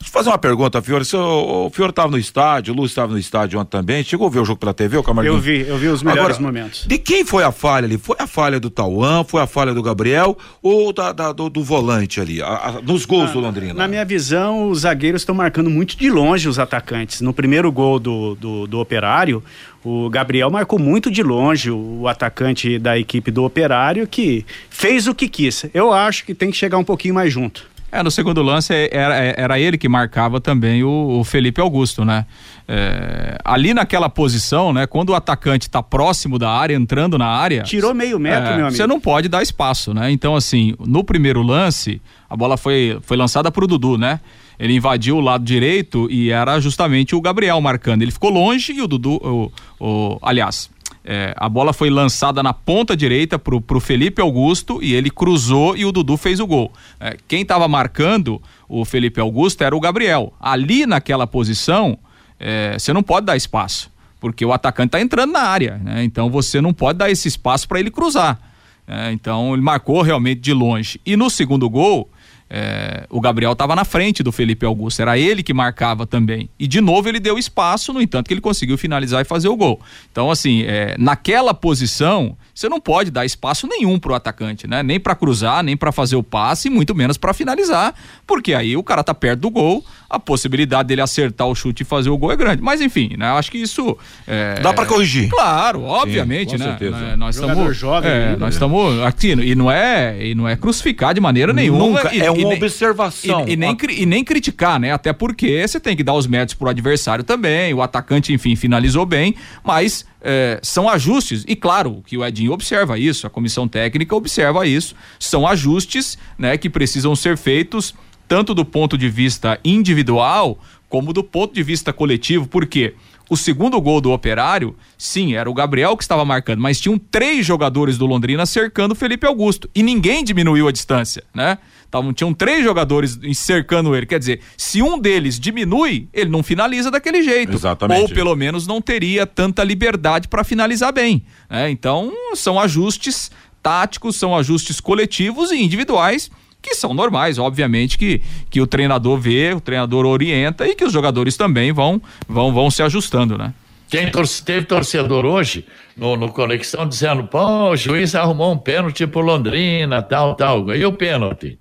[0.00, 1.04] Deixa eu fazer uma pergunta, Fiore.
[1.14, 4.02] O, o Fiore estava no estádio, o Lúcio estava no estádio ontem também.
[4.02, 5.30] Chegou a ver o jogo pela TV, o Camargo?
[5.30, 6.86] Eu vi, eu vi os melhores Agora, momentos.
[6.86, 7.98] De quem foi a falha ali?
[7.98, 11.62] Foi a falha do Tauan, foi a falha do Gabriel ou da, da do, do,
[11.62, 13.74] volante ali, a, a, nos gols na, do Londrina?
[13.74, 17.20] Na minha visão, os zagueiros estão marcando muito de longe os atacantes.
[17.20, 19.44] No primeiro gol do, do, do Operário,
[19.84, 25.14] o Gabriel marcou muito de longe o atacante da equipe do Operário que fez o
[25.14, 25.66] que quis.
[25.72, 27.69] Eu acho que tem que chegar um pouquinho mais junto.
[27.92, 31.60] É, no segundo lance é, era, é, era ele que marcava também o, o Felipe
[31.60, 32.24] Augusto, né?
[32.68, 34.86] É, ali naquela posição, né?
[34.86, 37.62] Quando o atacante está próximo da área, entrando na área.
[37.62, 38.76] Tirou meio metro, é, meu amigo.
[38.76, 40.10] Você não pode dar espaço, né?
[40.10, 44.20] Então, assim, no primeiro lance, a bola foi, foi lançada para o Dudu, né?
[44.58, 48.02] Ele invadiu o lado direito e era justamente o Gabriel marcando.
[48.02, 49.14] Ele ficou longe e o Dudu.
[49.14, 50.70] O, o, aliás,
[51.04, 55.76] é, a bola foi lançada na ponta direita pro, pro Felipe Augusto e ele cruzou
[55.76, 56.72] e o Dudu fez o gol.
[56.98, 60.32] É, quem estava marcando o Felipe Augusto era o Gabriel.
[60.38, 61.98] Ali naquela posição,
[62.38, 66.04] é, você não pode dar espaço, porque o atacante está entrando na área, né?
[66.04, 68.38] Então você não pode dar esse espaço para ele cruzar.
[68.86, 71.00] É, então ele marcou realmente de longe.
[71.06, 72.10] E no segundo gol,
[72.52, 76.50] é, o Gabriel estava na frente do Felipe Augusto, era ele que marcava também.
[76.58, 79.56] E de novo ele deu espaço, no entanto, que ele conseguiu finalizar e fazer o
[79.56, 79.80] gol.
[80.10, 84.82] Então, assim, é, naquela posição, você não pode dar espaço nenhum pro atacante, né?
[84.82, 87.94] Nem para cruzar, nem para fazer o passe, muito menos para finalizar,
[88.26, 91.86] porque aí o cara tá perto do gol, a possibilidade dele acertar o chute e
[91.86, 92.60] fazer o gol é grande.
[92.60, 93.30] Mas enfim, né?
[93.30, 94.58] Eu acho que isso é...
[94.60, 95.30] dá para corrigir.
[95.30, 96.64] Claro, obviamente, Sim, né?
[96.64, 96.96] Certeza.
[96.96, 99.06] É, nós estamos jovem, é, nós estamos né?
[99.06, 101.78] aqui e não é e não é crucificar de maneira nenhuma.
[101.78, 103.46] Nunca, e, é uma e, observação.
[103.46, 104.92] E, e, nem, e nem criticar, né?
[104.92, 107.72] Até porque você tem que dar os méritos pro adversário também.
[107.74, 112.98] O atacante, enfim, finalizou bem, mas é, são ajustes, e claro que o Edinho observa
[112.98, 117.94] isso, a comissão técnica observa isso, são ajustes né, que precisam ser feitos
[118.28, 120.56] tanto do ponto de vista individual
[120.88, 122.94] como do ponto de vista coletivo, porque
[123.28, 127.46] o segundo gol do Operário, sim, era o Gabriel que estava marcando, mas tinham três
[127.46, 131.58] jogadores do Londrina cercando o Felipe Augusto e ninguém diminuiu a distância, né?
[131.90, 134.06] Tavam, tinham três jogadores cercando ele.
[134.06, 137.52] Quer dizer, se um deles diminui, ele não finaliza daquele jeito.
[137.52, 138.00] Exatamente.
[138.00, 141.22] Ou pelo menos não teria tanta liberdade para finalizar bem.
[141.48, 141.70] Né?
[141.70, 143.30] Então, são ajustes
[143.62, 146.30] táticos, são ajustes coletivos e individuais
[146.62, 150.92] que são normais, obviamente, que, que o treinador vê, o treinador orienta e que os
[150.92, 153.54] jogadores também vão, vão, vão se ajustando, né?
[153.88, 159.04] Quem torce, teve torcedor hoje no, no Conexão dizendo, pô, o juiz arrumou um pênalti
[159.04, 160.72] pro Londrina, tal, tal.
[160.74, 161.58] E o pênalti?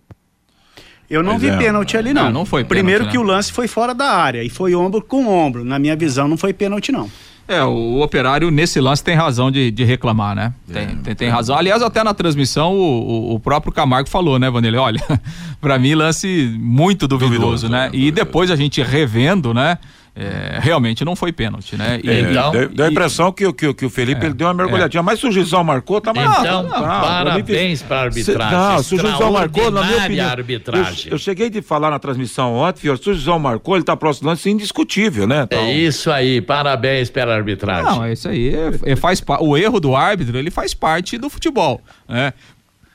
[1.09, 1.57] Eu não pois vi é.
[1.57, 2.25] pênalti ali, não.
[2.25, 3.23] Não, não foi pênalti, Primeiro que né?
[3.23, 5.65] o lance foi fora da área e foi ombro com ombro.
[5.65, 7.09] Na minha visão, não foi pênalti, não.
[7.49, 10.53] É, o operário nesse lance tem razão de, de reclamar, né?
[10.71, 11.57] Tem, é, tem, tem, razão.
[11.57, 14.79] Aliás, até na transmissão o, o próprio Camargo falou, né, Vanderlei?
[14.79, 15.01] Olha,
[15.59, 17.89] para mim lance muito duvidoso, duvidoso né?
[17.91, 19.79] É, e depois a gente revendo, né?
[20.19, 22.01] É, realmente não foi pênalti, né?
[22.03, 24.47] E, é, então, deu, deu a impressão que, que, que o Felipe é, ele deu
[24.47, 25.03] uma mergulhadinha, é.
[25.03, 26.41] mas se o Gisão marcou, tá marcado.
[26.41, 28.57] Então, não, parabéns para a arbitragem.
[28.57, 30.29] Não, se o Gisão marcou, na minha opinião.
[30.29, 31.05] Arbitragem.
[31.07, 34.25] Eu, eu, cheguei de falar na transmissão ontem, se o Gisão marcou, ele tá próximo
[34.25, 35.43] do lance indiscutível, né?
[35.43, 35.59] Então...
[35.59, 37.85] É isso aí, parabéns pela arbitragem.
[37.85, 41.29] Não, é isso aí é, é faz o erro do árbitro, ele faz parte do
[41.29, 42.33] futebol, né?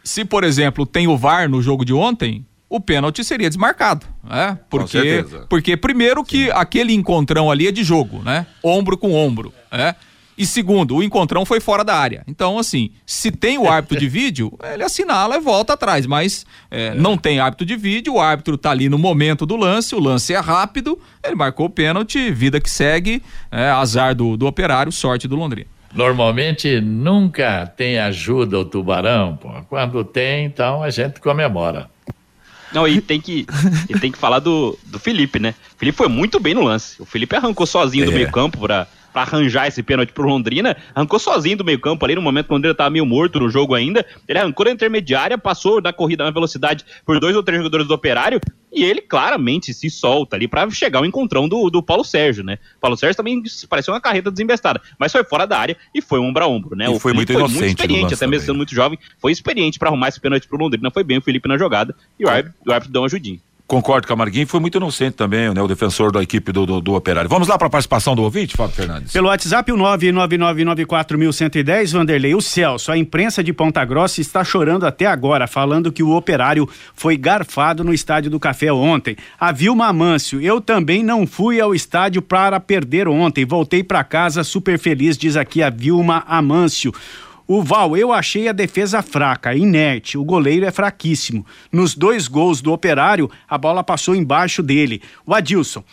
[0.02, 4.58] Se, por exemplo, tem o VAR no jogo de ontem, o pênalti seria desmarcado, né?
[4.68, 6.50] Porque, porque primeiro que Sim.
[6.52, 8.48] aquele encontrão ali é de jogo, né?
[8.64, 9.94] Ombro com ombro, né?
[10.37, 12.24] E segundo, o encontrão foi fora da área.
[12.26, 16.04] Então, assim, se tem o árbitro de vídeo, ele assinala e volta atrás.
[16.04, 16.94] Mas é, é.
[16.96, 20.34] não tem árbitro de vídeo, o árbitro tá ali no momento do lance, o lance
[20.34, 25.28] é rápido, ele marcou o pênalti, vida que segue, é, azar do, do operário, sorte
[25.28, 25.68] do Londrina.
[25.94, 29.48] Normalmente nunca tem ajuda o tubarão, pô.
[29.68, 31.88] Quando tem, então a gente comemora.
[32.74, 33.46] Não, e tem que,
[33.88, 35.54] e tem que falar do, do Felipe, né?
[35.76, 37.00] O Felipe foi muito bem no lance.
[37.00, 38.06] O Felipe arrancou sozinho é.
[38.06, 42.05] do meio campo pra, para arranjar esse pênalti pro Londrina, arrancou sozinho do meio campo
[42.05, 44.72] ali, no momento que o Londrina tava meio morto no jogo ainda, ele arrancou na
[44.72, 48.40] intermediária, passou da corrida na velocidade por dois ou três jogadores do Operário,
[48.72, 52.59] e ele claramente se solta ali para chegar ao encontrão do, do Paulo Sérgio, né?
[52.81, 56.27] Paulo Sérgio também pareceu uma carreta desembestada, mas foi fora da área e foi um
[56.27, 56.87] ombro a ombro, né?
[56.87, 59.90] E o foi muito, foi muito experiente, até mesmo sendo muito jovem, foi experiente para
[59.90, 62.72] arrumar esse pênalti pro Londrina, foi bem o Felipe na jogada e o árbitro, o
[62.72, 63.38] árbitro deu uma ajudinha.
[63.66, 66.83] Concordo com a Marguinhos, foi muito inocente também, né, o defensor da equipe do, do,
[66.83, 67.31] do Operário.
[67.31, 69.11] Vamos lá para a participação do ouvinte, Fábio Fernandes.
[69.11, 72.35] Pelo WhatsApp, o 99994110, Vanderlei.
[72.35, 76.68] O Celso, a imprensa de Ponta Grossa está chorando até agora, falando que o Operário
[76.94, 79.16] foi garfado no Estádio do Café ontem.
[79.40, 84.44] A Vilma Amâncio, eu também não fui ao estádio para perder ontem, voltei para casa
[84.44, 86.92] super feliz, diz aqui a Vilma Amâncio.
[87.46, 90.16] O Val, eu achei a defesa fraca, inerte.
[90.16, 91.44] O goleiro é fraquíssimo.
[91.70, 95.02] Nos dois gols do Operário, a bola passou embaixo dele.
[95.26, 95.85] O Adilson,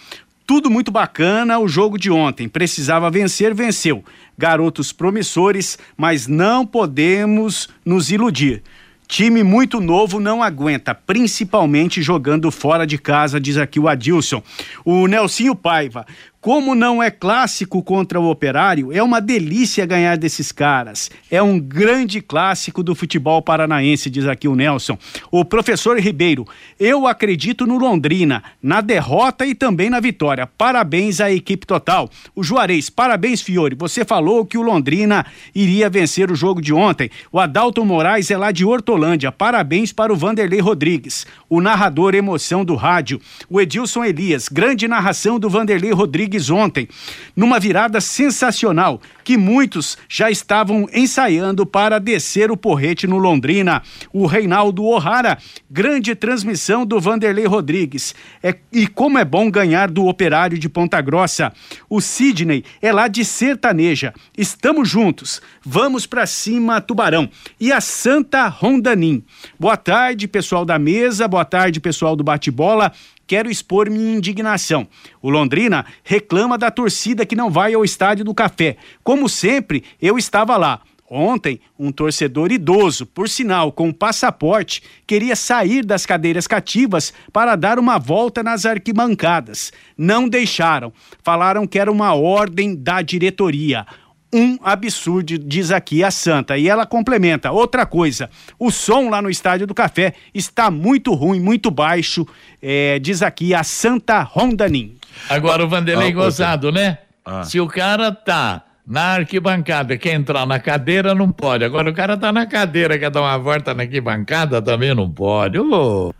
[0.47, 2.47] tudo muito bacana o jogo de ontem.
[2.47, 4.03] Precisava vencer, venceu.
[4.37, 8.63] Garotos promissores, mas não podemos nos iludir.
[9.11, 14.41] Time muito novo não aguenta, principalmente jogando fora de casa, diz aqui o Adilson.
[14.85, 16.05] O Nelsinho Paiva,
[16.41, 21.11] como não é clássico contra o Operário, é uma delícia ganhar desses caras.
[21.29, 24.97] É um grande clássico do futebol paranaense, diz aqui o Nelson.
[25.29, 26.47] O professor Ribeiro,
[26.79, 30.47] eu acredito no Londrina, na derrota e também na vitória.
[30.47, 32.09] Parabéns à equipe total.
[32.35, 33.75] O Juarez, parabéns, Fiore.
[33.75, 35.23] Você falou que o Londrina
[35.53, 37.11] iria vencer o jogo de ontem.
[37.31, 39.31] O Adalto Moraes é lá de Hortolândia.
[39.31, 43.21] Parabéns para o Vanderlei Rodrigues, o narrador emoção do rádio.
[43.47, 46.87] O Edilson Elias, grande narração do Vanderlei Rodrigues Rodrigues ontem,
[47.35, 53.83] numa virada sensacional que muitos já estavam ensaiando para descer o porrete no Londrina.
[54.13, 55.37] O Reinaldo O'Hara,
[55.69, 58.15] grande transmissão do Vanderlei Rodrigues.
[58.41, 61.51] É, e como é bom ganhar do Operário de Ponta Grossa.
[61.89, 64.13] O Sidney é lá de Sertaneja.
[64.37, 65.41] Estamos juntos.
[65.63, 67.29] Vamos para cima, Tubarão.
[67.59, 69.23] E a Santa Rondanim.
[69.59, 71.27] Boa tarde, pessoal da mesa.
[71.27, 72.91] Boa tarde, pessoal do bate-bola
[73.31, 74.85] quero expor minha indignação.
[75.21, 78.75] O Londrina reclama da torcida que não vai ao estádio do Café.
[79.05, 80.81] Como sempre, eu estava lá.
[81.09, 87.79] Ontem, um torcedor idoso, por sinal com passaporte, queria sair das cadeiras cativas para dar
[87.79, 89.71] uma volta nas arquibancadas.
[89.97, 90.91] Não deixaram.
[91.23, 93.87] Falaram que era uma ordem da diretoria
[94.33, 96.57] um absurdo, diz aqui a Santa.
[96.57, 101.39] E ela complementa: outra coisa, o som lá no Estádio do Café está muito ruim,
[101.39, 102.25] muito baixo,
[102.61, 104.95] é, diz aqui a Santa Rondanim.
[105.29, 106.99] Agora o Vanderlei ah, gozado, né?
[107.25, 107.43] Ah.
[107.43, 111.63] Se o cara tá na arquibancada, quer entrar na cadeira, não pode.
[111.63, 115.59] Agora o cara tá na cadeira, quer dar uma volta na arquibancada, também não pode.
[115.59, 116.13] Oh.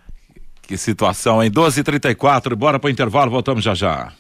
[0.62, 1.52] Que situação, hein?
[1.52, 4.12] 12h34, bora pro intervalo, voltamos já já.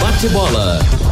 [0.00, 1.11] Bate bola.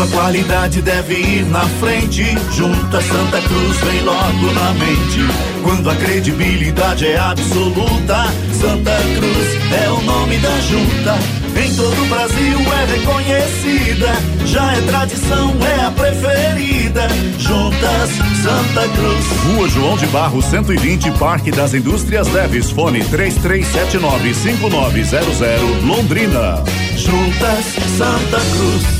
[0.00, 5.20] Quando a qualidade deve ir na frente, junta Santa Cruz vem logo na mente.
[5.62, 8.24] Quando a credibilidade é absoluta,
[8.58, 11.18] Santa Cruz é o nome da junta
[11.54, 14.08] em todo o Brasil é reconhecida.
[14.46, 17.06] Já é tradição, é a preferida.
[17.38, 18.10] Juntas
[18.42, 19.26] Santa Cruz.
[19.44, 22.70] Rua João de Barro 120, Parque das Indústrias Leves.
[22.70, 26.64] Fone 33795900, Londrina.
[26.96, 27.66] Juntas
[27.98, 28.99] Santa Cruz.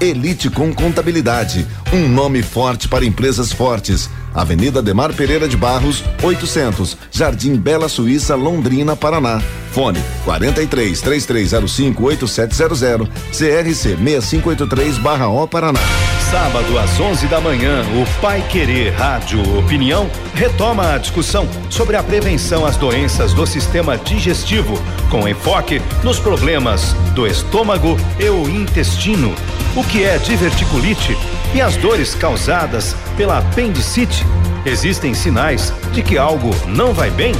[0.00, 4.08] Elite com Contabilidade, um nome forte para empresas fortes.
[4.34, 9.42] Avenida Demar Pereira de Barros, 800, Jardim Bela Suíça, Londrina, Paraná.
[9.72, 15.80] Fone 43 3305 8700, CRC 6583/O Paraná.
[16.30, 22.02] Sábado às 11 da manhã, o Pai Querer Rádio Opinião retoma a discussão sobre a
[22.02, 29.34] prevenção às doenças do sistema digestivo, com enfoque nos problemas do estômago e o intestino.
[29.76, 31.16] O que é diverticulite
[31.54, 34.26] e as dores causadas pela apendicite?
[34.66, 37.32] Existem sinais de que algo não vai bem?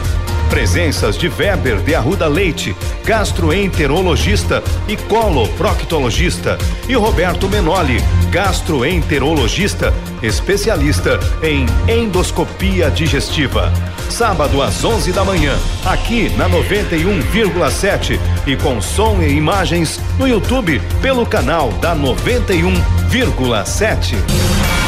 [0.51, 6.59] Presenças de Weber de Arruda Leite, gastroenterologista e coloproctologista,
[6.89, 13.73] e Roberto Menoli, gastroenterologista, especialista em endoscopia digestiva.
[14.11, 20.83] Sábado às 11 da manhã, aqui na 91,7 e com som e imagens no YouTube
[21.01, 24.80] pelo canal da 91,7.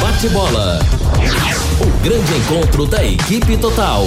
[0.00, 0.78] Bate bola.
[1.80, 4.04] O grande encontro da equipe total.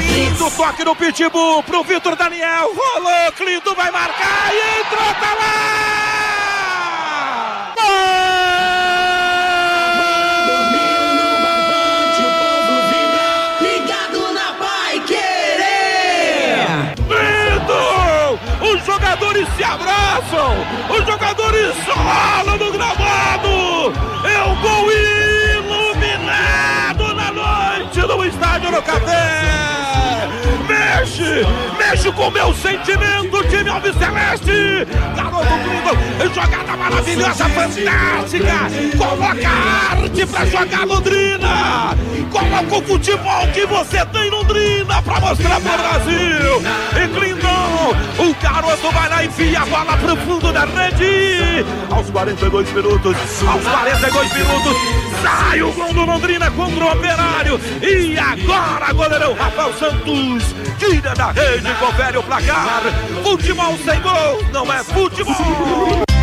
[0.00, 2.72] Lindo toque no pitbull pro Vitor Daniel.
[2.74, 5.84] Rolou, Clinton vai marcar e entrou, tá lá!
[7.78, 8.23] Os
[19.14, 20.54] jogadores se abraçam,
[20.90, 23.92] os jogadores rolam no gramado.
[24.24, 24.90] É um gol
[25.92, 29.73] iluminado na noite no estádio no Café.
[30.66, 31.46] Mexe,
[31.78, 34.86] mexe com meu sentimento, time Alviceleste.
[35.14, 38.96] Garoto Clinton, jogada maravilhosa, fantástica.
[38.96, 39.48] Coloca
[39.90, 41.94] arte pra jogar Londrina.
[42.30, 46.62] Coloca o futebol que você tem Londrina pra mostrar pro Brasil.
[46.92, 51.64] E Clinton, o garoto vai lá e enfia a bola pro fundo da rede.
[51.90, 54.76] Aos 42 minutos, aos 42 minutos,
[55.22, 57.60] sai o gol do Londrina contra o Operário.
[57.82, 62.82] E agora, goleirão Rafael Santos tira da rede, confere o placar.
[63.22, 66.13] Futebol sem gol, não é futebol.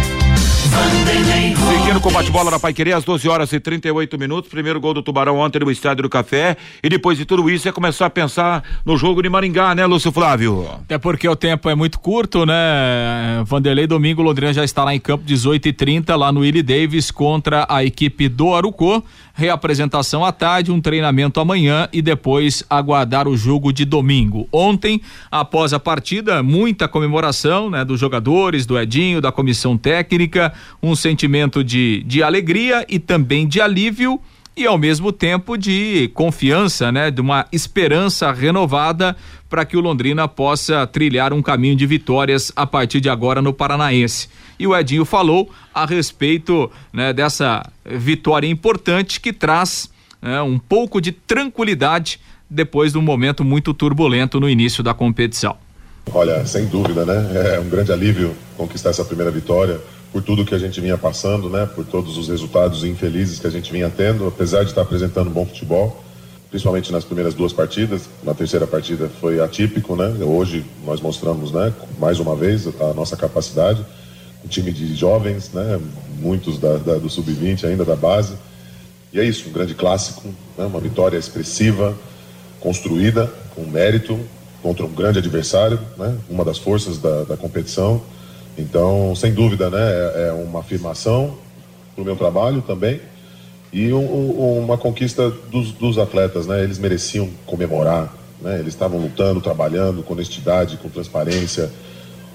[0.71, 4.49] Seguindo com o bate-bola da Pai Querer, às 12 horas e 38 minutos.
[4.49, 6.55] Primeiro gol do Tubarão ontem no Estádio do Café.
[6.81, 10.11] E depois de tudo isso, é começar a pensar no jogo de Maringá, né, Lúcio
[10.11, 10.67] Flávio?
[10.83, 13.43] Até porque o tempo é muito curto, né?
[13.45, 17.11] Vanderlei domingo, Londrina já está lá em campo, 18 e 30 lá no Willie Davis
[17.11, 19.03] contra a equipe do Arucô.
[19.41, 24.47] Reapresentação à tarde, um treinamento amanhã e depois aguardar o jogo de domingo.
[24.51, 25.01] Ontem,
[25.31, 27.83] após a partida, muita comemoração, né?
[27.83, 33.59] Dos jogadores, do Edinho, da comissão técnica um sentimento de, de alegria e também de
[33.59, 34.21] alívio
[34.55, 39.15] e ao mesmo tempo de confiança, né, de uma esperança renovada
[39.49, 43.53] para que o Londrina possa trilhar um caminho de vitórias a partir de agora no
[43.53, 44.29] Paranaense.
[44.59, 49.89] E o Edinho falou a respeito né, dessa vitória importante que traz
[50.21, 55.57] né, um pouco de tranquilidade depois de um momento muito turbulento no início da competição.
[56.13, 57.55] Olha, sem dúvida, né?
[57.55, 59.79] É um grande alívio conquistar essa primeira vitória
[60.11, 61.65] por tudo que a gente vinha passando, né?
[61.65, 65.45] Por todos os resultados infelizes que a gente vinha tendo, apesar de estar apresentando bom
[65.45, 66.03] futebol,
[66.49, 68.09] principalmente nas primeiras duas partidas.
[68.21, 70.13] Na terceira partida foi atípico, né?
[70.23, 71.73] Hoje nós mostramos, né?
[71.97, 73.85] Mais uma vez a nossa capacidade,
[74.43, 75.79] um time de jovens, né?
[76.19, 78.33] Muitos da, da, do sub-20 ainda da base.
[79.13, 80.27] E é isso, um grande clássico,
[80.57, 80.65] né?
[80.65, 81.93] uma vitória expressiva,
[82.59, 84.17] construída com mérito
[84.61, 86.17] contra um grande adversário, né?
[86.29, 88.01] Uma das forças da, da competição.
[88.57, 91.35] Então, sem dúvida, né, é, é uma afirmação
[91.95, 92.99] para o meu trabalho também
[93.71, 96.61] e um, uma conquista dos, dos, atletas, né?
[96.61, 98.59] Eles mereciam comemorar, né?
[98.59, 101.71] Eles estavam lutando, trabalhando com honestidade, com transparência,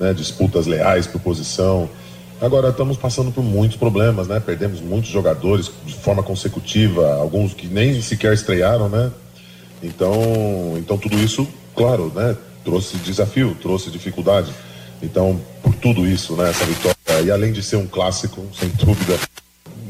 [0.01, 0.15] né?
[0.15, 1.91] disputas leais por posição
[2.41, 4.39] Agora estamos passando por muitos problemas, né?
[4.39, 9.11] Perdemos muitos jogadores de forma consecutiva, alguns que nem sequer estrearam, né?
[9.83, 12.37] Então, então tudo isso, claro, né?
[12.63, 14.53] Trouxe desafio, trouxe dificuldade.
[15.03, 16.51] Então, por tudo isso, né?
[16.51, 19.19] Essa vitória e além de ser um clássico, sem dúvida,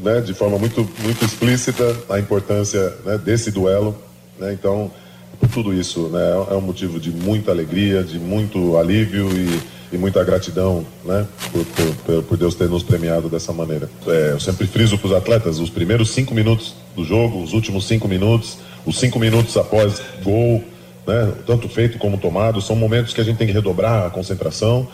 [0.03, 0.21] né?
[0.21, 3.17] De forma muito muito explícita a importância né?
[3.17, 3.97] desse duelo,
[4.39, 4.53] né?
[4.53, 4.91] Então,
[5.39, 6.31] por tudo isso, né?
[6.51, 11.65] É um motivo de muita alegria, de muito alívio e e muita gratidão, né, por,
[11.65, 13.89] por, por, Deus ter nos premiado dessa maneira.
[14.05, 17.87] É, eu sempre friso para os atletas os primeiros cinco minutos do jogo, os últimos
[17.87, 20.63] cinco minutos, os cinco minutos após gol,
[21.07, 24.87] né, tanto feito como tomado, são momentos que a gente tem que redobrar a concentração.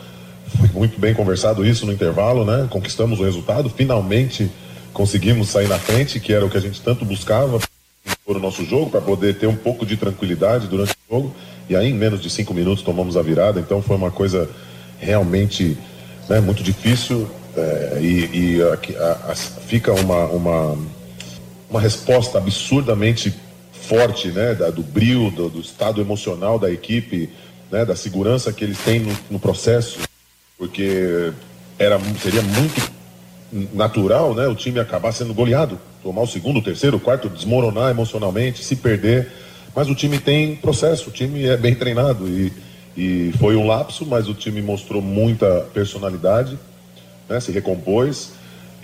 [0.58, 2.68] Foi muito bem conversado isso no intervalo, né?
[2.70, 4.50] Conquistamos o resultado, finalmente
[4.92, 7.58] conseguimos sair na frente, que era o que a gente tanto buscava
[8.24, 11.34] por o nosso jogo, para poder ter um pouco de tranquilidade durante o jogo.
[11.68, 13.58] E aí, em menos de cinco minutos, tomamos a virada.
[13.58, 14.48] Então, foi uma coisa
[14.98, 15.76] realmente
[16.28, 20.78] né, muito difícil é, e, e a, a, fica uma, uma,
[21.68, 23.34] uma resposta absurdamente
[23.84, 27.30] forte né, da, do brilho, do, do, estado emocional da equipe,
[27.70, 30.00] né, da segurança que eles têm no, no processo,
[30.58, 31.32] porque
[31.78, 32.92] era, seria muito
[33.72, 37.90] natural né, o time acabar sendo goleado, tomar o segundo, o terceiro, o quarto, desmoronar
[37.90, 39.30] emocionalmente, se perder.
[39.74, 42.52] Mas o time tem processo, o time é bem treinado e,
[42.96, 46.58] e foi um lapso, mas o time mostrou muita personalidade,
[47.28, 48.32] né, se recompôs.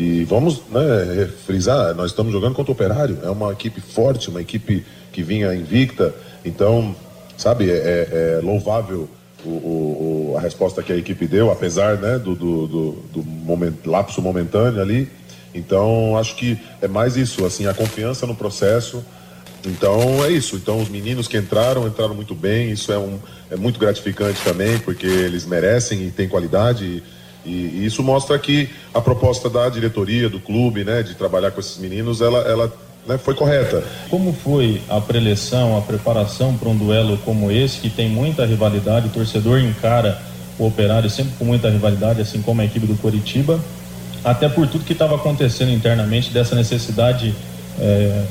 [0.01, 4.40] E vamos né, frisar, nós estamos jogando contra o Operário, é uma equipe forte, uma
[4.40, 4.82] equipe
[5.12, 6.14] que vinha invicta.
[6.42, 6.96] Então,
[7.36, 9.07] sabe, é, é, é louvável
[9.44, 13.74] o, o, a resposta que a equipe deu, apesar né, do, do, do, do moment,
[13.84, 15.07] lapso momentâneo ali.
[15.55, 19.05] Então, acho que é mais isso, assim, a confiança no processo,
[19.66, 20.57] então é isso.
[20.57, 22.70] Então os meninos que entraram, entraram muito bem.
[22.70, 23.18] Isso é, um,
[23.51, 26.86] é muito gratificante também, porque eles merecem e têm qualidade.
[26.86, 31.61] E, e, isso mostra que a proposta da diretoria, do clube, né, de trabalhar com
[31.61, 32.72] esses meninos, ela, ela
[33.07, 33.82] né, foi correta.
[34.09, 39.07] Como foi a preleção, a preparação para um duelo como esse, que tem muita rivalidade,
[39.07, 40.20] o torcedor encara
[40.59, 43.59] o operário sempre com muita rivalidade, assim como a equipe do Coritiba,
[44.22, 47.34] até por tudo que estava acontecendo internamente, dessa necessidade.
[47.78, 48.24] É,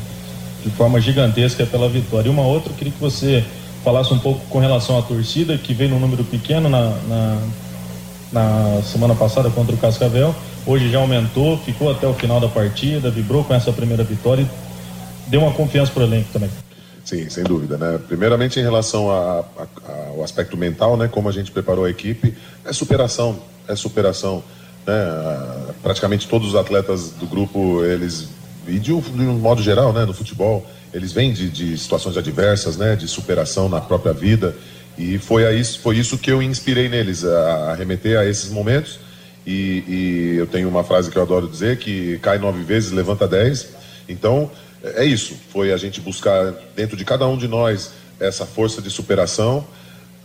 [0.64, 2.28] de forma gigantesca pela vitória.
[2.28, 3.44] E uma outra, eu queria que você
[3.84, 7.42] falasse um pouco com relação à torcida, que veio num número pequeno na, na,
[8.32, 13.10] na semana passada contra o Cascavel, hoje já aumentou, ficou até o final da partida,
[13.10, 16.50] vibrou com essa primeira vitória e deu uma confiança para o elenco também.
[17.04, 18.00] Sim, sem dúvida, né?
[18.08, 21.08] Primeiramente em relação a, a, ao aspecto mental, né?
[21.08, 24.44] Como a gente preparou a equipe, é superação, é superação,
[24.86, 24.94] né?
[25.82, 28.30] Praticamente todos os atletas do grupo, eles
[28.70, 32.18] e de um, de um modo geral, né, no futebol, eles vêm de, de, situações
[32.18, 34.56] adversas, né, de superação na própria vida.
[35.00, 39.00] E foi, a isso, foi isso que eu inspirei neles, a, remeter a esses momentos.
[39.48, 43.28] E, e, eu tenho uma frase que eu adoro dizer, que cai nove vezes, levanta
[43.28, 43.70] dez.
[44.08, 44.52] Então,
[44.84, 45.34] é isso.
[45.52, 49.66] Foi a gente buscar dentro de cada um de nós essa força de superação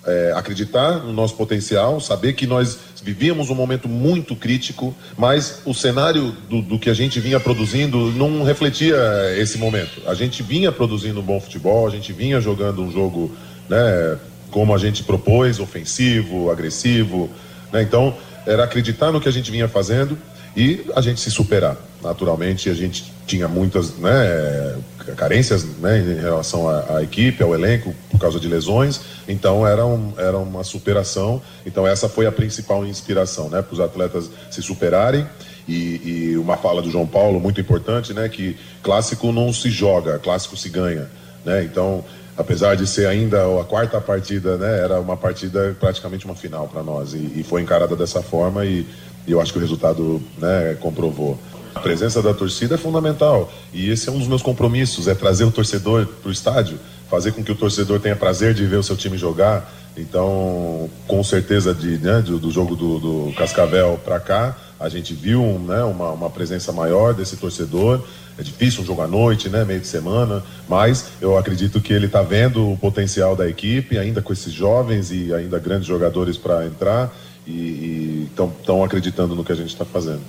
[0.06, 5.74] é, acreditar no nosso potencial, saber que nós vivíamos um momento muito crítico, mas o
[5.74, 8.96] cenário do, do, que a gente vinha produzindo não refletia
[9.36, 10.02] esse momento.
[10.06, 13.34] A gente vinha produzindo um bom futebol, a gente vinha jogando um jogo
[13.68, 14.18] né,
[14.54, 17.28] como a gente propôs, ofensivo, agressivo.
[17.72, 17.82] Né?
[17.82, 18.14] Então,
[18.46, 20.16] era acreditar no que a gente vinha fazendo
[20.56, 21.76] e a gente se superar.
[22.00, 24.76] Naturalmente, a gente tinha muitas né,
[25.16, 29.84] carências né, em relação à, à, equipe, ao elenco, por causa de lesões, então era,
[29.84, 31.42] um, era uma superação.
[31.66, 35.26] Então, essa foi a principal inspiração né, para os atletas se superarem.
[35.66, 35.72] E,
[36.30, 40.56] e, uma fala do João Paulo muito importante, né, que clássico não se joga, clássico
[40.56, 41.10] se ganha.
[41.44, 41.64] Né?
[41.64, 42.04] Então,
[42.36, 46.82] apesar de ser ainda a quarta partida, né, era uma partida praticamente uma final para
[46.82, 48.86] nós e, e, foi encarada dessa forma e,
[49.26, 51.38] e eu acho que o resultado né, comprovou.
[51.74, 55.44] A presença da torcida é fundamental e esse é um dos meus compromissos, é trazer
[55.44, 56.78] o torcedor para o estádio,
[57.08, 59.72] fazer com que o torcedor tenha prazer de ver o seu time jogar.
[59.96, 65.14] Então, com certeza de, né, do, do jogo do, do Cascavel para cá, a gente
[65.14, 68.02] viu né, uma, uma presença maior desse torcedor.
[68.38, 72.06] É difícil um jogo à noite, né, meio de semana, mas eu acredito que ele
[72.06, 76.66] está vendo o potencial da equipe, ainda com esses jovens e ainda grandes jogadores para
[76.66, 77.14] entrar
[77.46, 80.22] e estão acreditando no que a gente está fazendo.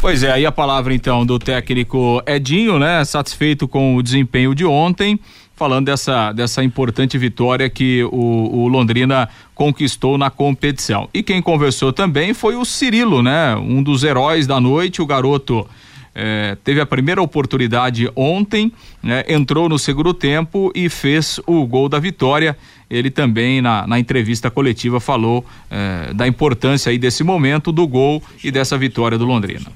[0.00, 3.04] Pois é, aí a palavra então do técnico Edinho, né?
[3.04, 5.18] Satisfeito com o desempenho de ontem,
[5.54, 11.08] falando dessa, dessa importante vitória que o, o Londrina conquistou na competição.
[11.12, 13.54] E quem conversou também foi o Cirilo, né?
[13.56, 15.66] Um dos heróis da noite, o garoto
[16.14, 18.70] é, teve a primeira oportunidade ontem,
[19.02, 22.56] né, entrou no segundo tempo e fez o gol da vitória.
[22.90, 28.22] Ele também, na, na entrevista coletiva, falou é, da importância aí desse momento, do gol
[28.44, 29.66] e dessa vitória do Londrina.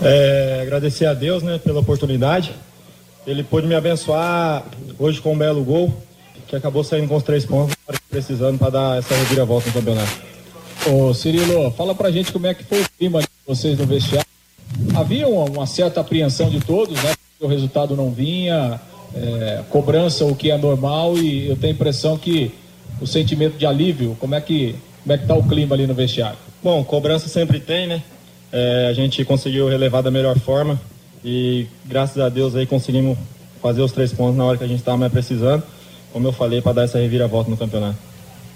[0.00, 2.52] É, agradecer a Deus né, pela oportunidade.
[3.26, 4.64] Ele pôde me abençoar
[4.98, 5.92] hoje com um belo gol,
[6.48, 7.76] que acabou saindo com os três pontos,
[8.10, 10.20] precisando para dar essa reviravolta no campeonato.
[10.90, 14.32] Ô Cirilo, fala pra gente como é que foi o clima de vocês no vestiário
[14.94, 17.14] havia uma, uma, certa apreensão de todos, né?
[17.40, 18.80] O resultado não vinha,
[19.14, 22.52] é, cobrança o que é normal e eu tenho a impressão que
[23.00, 25.94] o sentimento de alívio, como é que como é que tá o clima ali no
[25.94, 26.38] vestiário?
[26.62, 28.02] Bom, cobrança sempre tem, né?
[28.52, 30.80] É, a gente conseguiu relevar da melhor forma
[31.24, 33.16] e graças a Deus aí conseguimos
[33.60, 35.62] fazer os três pontos na hora que a gente estava mais precisando,
[36.12, 37.96] como eu falei, para dar essa reviravolta no campeonato.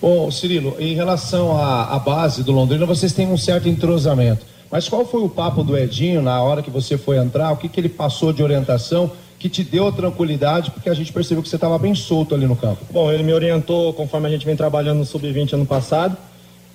[0.01, 4.45] Bom, Cirilo, em relação à, à base do Londrina, vocês têm um certo entrosamento.
[4.71, 7.53] Mas qual foi o papo do Edinho na hora que você foi entrar?
[7.53, 10.71] O que, que ele passou de orientação que te deu a tranquilidade?
[10.71, 12.85] Porque a gente percebeu que você estava bem solto ali no campo.
[12.91, 16.17] Bom, ele me orientou conforme a gente vem trabalhando no Sub-20 ano passado.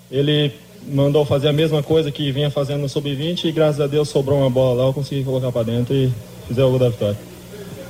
[0.10, 0.54] Ele
[0.88, 4.40] mandou fazer a mesma coisa que vinha fazendo no Sub-20 e graças a Deus sobrou
[4.40, 6.12] uma bola lá, eu consegui colocar para dentro e
[6.48, 7.18] fizer o gol da vitória.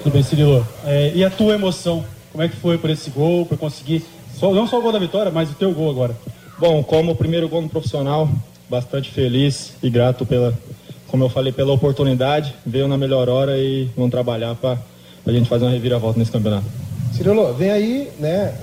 [0.03, 0.65] Tudo bem, Cirilo.
[0.85, 2.03] É, e a tua emoção?
[2.31, 4.03] Como é que foi por esse gol, por conseguir,
[4.37, 6.15] só, não só o gol da vitória, mas o teu gol agora?
[6.57, 8.29] Bom, como o primeiro gol no profissional,
[8.69, 10.57] bastante feliz e grato pela,
[11.07, 12.55] como eu falei, pela oportunidade.
[12.65, 14.77] Veio na melhor hora e vamos trabalhar para
[15.25, 16.65] a gente fazer uma reviravolta nesse campeonato.
[17.13, 18.53] Cirilo, vem aí, né?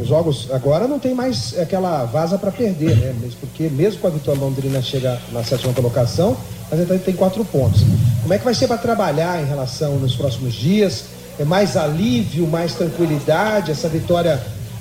[0.00, 3.14] Os jogos agora não tem mais aquela vaza para perder, né?
[3.20, 6.36] Mesmo porque mesmo com a Vitória Londrina chegar na sétima colocação,
[6.70, 7.82] mas ainda tem quatro pontos.
[8.22, 11.04] Como é que vai ser para trabalhar em relação nos próximos dias?
[11.38, 13.70] É mais alívio, mais tranquilidade?
[13.70, 14.40] Essa vitória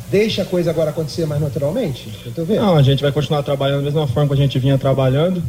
[0.10, 2.10] deixa a coisa agora acontecer mais naturalmente?
[2.62, 5.44] Não, a gente vai continuar trabalhando da mesma forma que a gente vinha trabalhando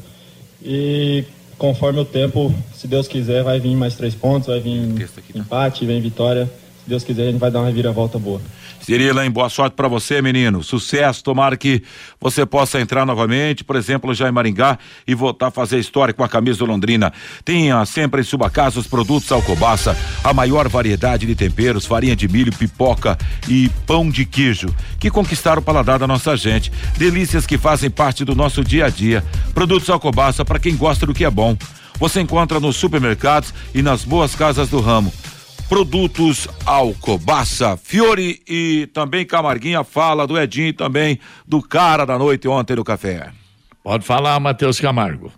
[0.62, 1.24] e
[1.58, 4.94] conforme o tempo, se Deus quiser, vai vir mais três pontos, vai vir
[5.34, 6.50] empate, vem vitória.
[6.86, 8.40] Deus quiser, a gente vai dar uma reviravolta boa.
[8.80, 9.28] Cirila?
[9.28, 10.62] Boa sorte para você, menino.
[10.62, 11.24] Sucesso.
[11.24, 11.82] Tomara que
[12.20, 16.22] você possa entrar novamente, por exemplo, já em Maringá e voltar a fazer história com
[16.22, 17.12] a camisa do Londrina.
[17.44, 22.28] Tenha sempre em sua casa os produtos Alcobaça, a maior variedade de temperos, farinha de
[22.28, 23.18] milho, pipoca
[23.48, 24.68] e pão de queijo,
[25.00, 26.70] que conquistaram o paladar da nossa gente.
[26.96, 29.24] Delícias que fazem parte do nosso dia a dia.
[29.52, 31.56] Produtos Alcobaça para quem gosta do que é bom.
[31.98, 35.12] Você encontra nos supermercados e nas boas casas do ramo.
[35.68, 42.46] Produtos Alcobaça, Fiore e também Camarguinha fala do Edinho e também do cara da noite
[42.46, 43.32] ontem no café.
[43.82, 45.32] Pode falar, Matheus Camargo.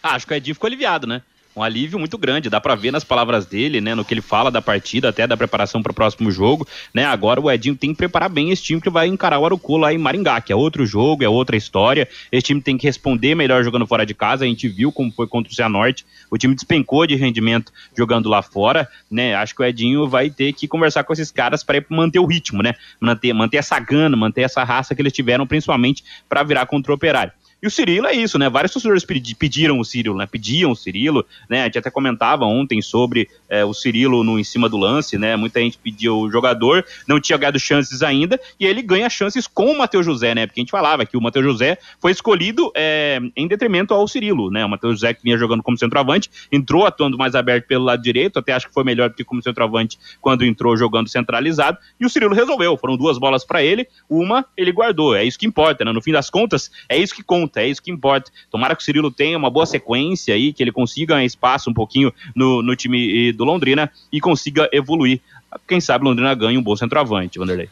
[0.00, 1.22] Ah, acho que o Edinho ficou aliviado, né?
[1.54, 2.50] Um alívio muito grande.
[2.50, 5.36] Dá para ver nas palavras dele, né, no que ele fala da partida, até da
[5.36, 7.04] preparação para o próximo jogo, né?
[7.04, 9.92] Agora o Edinho tem que preparar bem esse time que vai encarar o Arucu lá
[9.92, 12.08] em Maringá, que é outro jogo, é outra história.
[12.30, 14.44] Esse time tem que responder melhor jogando fora de casa.
[14.44, 16.06] A gente viu como foi contra o Cianorte.
[16.30, 19.34] O time despencou de rendimento jogando lá fora, né?
[19.34, 22.62] Acho que o Edinho vai ter que conversar com esses caras para manter o ritmo,
[22.62, 22.74] né?
[23.00, 26.94] Manter, manter essa gana, manter essa raça que eles tiveram, principalmente para virar contra o
[26.94, 27.32] Operário.
[27.62, 28.50] E o Cirilo é isso, né?
[28.50, 30.26] Vários torcedores pediram o Cirilo, né?
[30.26, 31.60] Pediam o Cirilo, né?
[31.60, 35.36] A gente até comentava ontem sobre é, o Cirilo no em cima do lance, né?
[35.36, 39.70] Muita gente pediu o jogador, não tinha ganhado chances ainda, e ele ganha chances com
[39.70, 40.44] o Matheus José, né?
[40.44, 44.50] Porque a gente falava que o Matheus José foi escolhido é, em detrimento ao Cirilo,
[44.50, 44.64] né?
[44.64, 48.40] O Matheus José que vinha jogando como centroavante, entrou atuando mais aberto pelo lado direito,
[48.40, 52.10] até acho que foi melhor do que como centroavante quando entrou jogando centralizado, e o
[52.10, 52.76] Cirilo resolveu.
[52.76, 55.14] Foram duas bolas para ele, uma ele guardou.
[55.14, 55.92] É isso que importa, né?
[55.92, 58.30] No fim das contas, é isso que conta é isso que importa.
[58.50, 62.12] Tomara que o Cirilo tenha uma boa sequência aí, que ele consiga espaço um pouquinho
[62.34, 65.20] no, no time do Londrina e consiga evoluir.
[65.68, 67.68] Quem sabe Londrina ganha um bom centroavante, Vanderlei.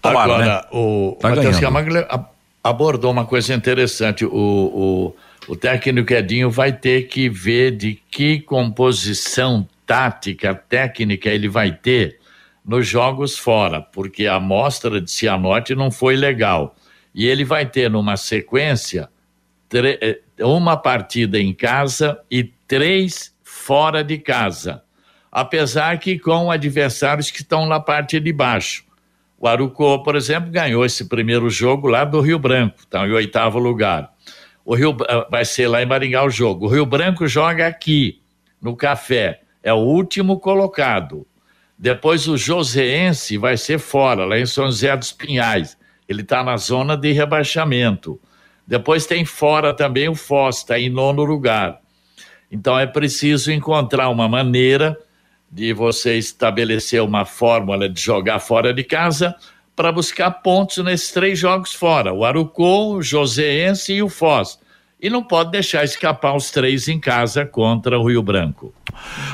[0.00, 0.62] Tomara, Agora, né?
[0.72, 1.90] o tá Matheus Camargo
[2.62, 4.24] abordou uma coisa interessante.
[4.24, 5.16] O, o,
[5.48, 12.18] o técnico Edinho vai ter que ver de que composição tática, técnica ele vai ter
[12.64, 16.74] nos jogos fora, porque a amostra de Cianorte não foi legal.
[17.14, 19.13] E ele vai ter numa sequência eh,
[20.40, 24.82] uma partida em casa e três fora de casa.
[25.30, 28.84] Apesar que com adversários que estão na parte de baixo.
[29.38, 33.58] O Arucó, por exemplo, ganhou esse primeiro jogo lá do Rio Branco, está em oitavo
[33.58, 34.10] lugar.
[34.64, 36.66] O Rio eh, vai ser lá em Maringá o jogo.
[36.66, 38.22] O Rio Branco joga aqui,
[38.62, 41.26] no Café, é o último colocado.
[41.78, 45.76] Depois o Joseense vai ser fora, lá em São José dos Pinhais.
[46.08, 48.20] Ele está na zona de rebaixamento.
[48.66, 51.80] Depois tem fora também o Foz, está em nono lugar.
[52.50, 54.98] Então é preciso encontrar uma maneira
[55.50, 59.34] de você estabelecer uma fórmula de jogar fora de casa
[59.76, 64.58] para buscar pontos nesses três jogos fora: o Arucon, o Joseense e o Foz.
[65.04, 68.72] E não pode deixar escapar os três em casa contra o Rio Branco.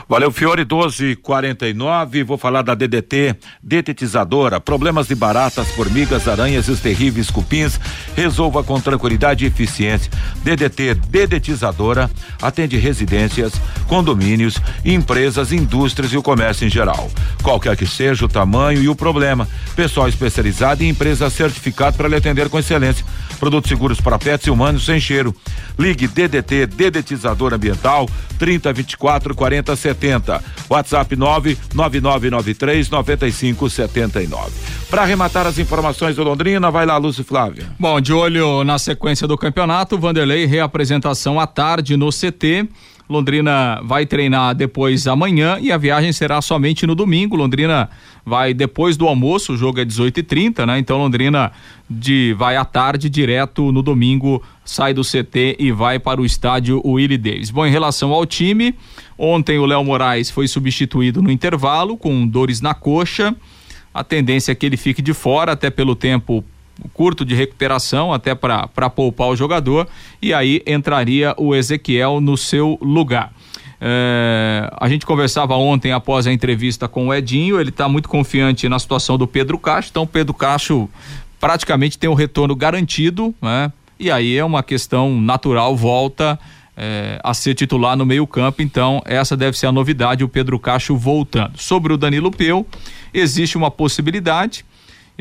[0.09, 2.25] Valeu, Fiore 1249.
[2.25, 4.59] Vou falar da DDT, detetizadora.
[4.59, 7.79] Problemas de baratas, formigas, aranhas e os terríveis cupins.
[8.17, 10.11] Resolva com tranquilidade e eficiência.
[10.43, 12.11] DDT, dedetizadora,
[12.43, 13.53] atende residências,
[13.87, 17.09] condomínios, empresas, indústrias e o comércio em geral.
[17.45, 19.47] Qualquer que seja o tamanho e o problema.
[19.77, 23.07] Pessoal especializado e empresa certificado para lhe atender com excelência.
[23.39, 25.35] Produtos seguros para pets e humanos sem cheiro.
[25.79, 28.09] Ligue DDT, dedetizador ambiental,
[28.39, 30.43] 3024 4070.
[30.69, 34.51] WhatsApp 99993 9579.
[34.91, 37.65] Para arrematar as informações do Londrina, vai lá, Lúcio Flávio.
[37.79, 42.69] Bom, de olho na sequência do campeonato, Vanderlei reapresentação à tarde no CT.
[43.11, 47.35] Londrina vai treinar depois amanhã e a viagem será somente no domingo.
[47.35, 47.91] Londrina
[48.25, 50.79] vai depois do almoço, o jogo é 18h30, né?
[50.79, 51.51] Então Londrina
[51.91, 56.81] de, vai à tarde direto no domingo, sai do CT e vai para o estádio
[56.87, 57.51] Willie Davis.
[57.51, 58.77] Bom, em relação ao time,
[59.19, 63.35] ontem o Léo Moraes foi substituído no intervalo com dores na coxa.
[63.93, 66.45] A tendência é que ele fique de fora, até pelo tempo
[66.93, 69.89] curto de recuperação até para poupar o jogador
[70.21, 73.33] e aí entraria o Ezequiel no seu lugar.
[73.81, 78.69] É, a gente conversava ontem após a entrevista com o Edinho, ele está muito confiante
[78.69, 80.89] na situação do Pedro Cacho, então Pedro Cacho
[81.41, 83.73] praticamente tem o retorno garantido, né?
[83.99, 86.39] E aí é uma questão natural, volta
[86.77, 90.59] é, a ser titular no meio campo, então essa deve ser a novidade, o Pedro
[90.59, 91.53] Cacho voltando.
[91.57, 92.67] Sobre o Danilo Peu,
[93.13, 94.65] existe uma possibilidade,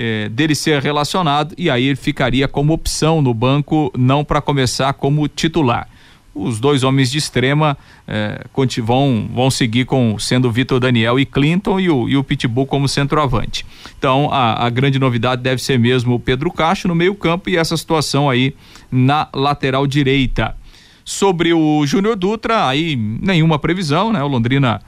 [0.02, 4.94] é, dele ser relacionado e aí ele ficaria como opção no banco, não para começar
[4.94, 5.90] como titular.
[6.34, 7.78] Os dois homens de extrema
[8.08, 8.46] é,
[8.82, 12.88] vão, vão seguir com sendo Vitor Daniel e Clinton e o, e o Pitbull como
[12.88, 13.66] centroavante.
[13.98, 17.76] Então a, a grande novidade deve ser mesmo o Pedro Cacho no meio-campo e essa
[17.76, 18.56] situação aí
[18.90, 20.56] na lateral direita.
[21.04, 24.24] Sobre o Júnior Dutra, aí nenhuma previsão, né?
[24.24, 24.80] O Londrina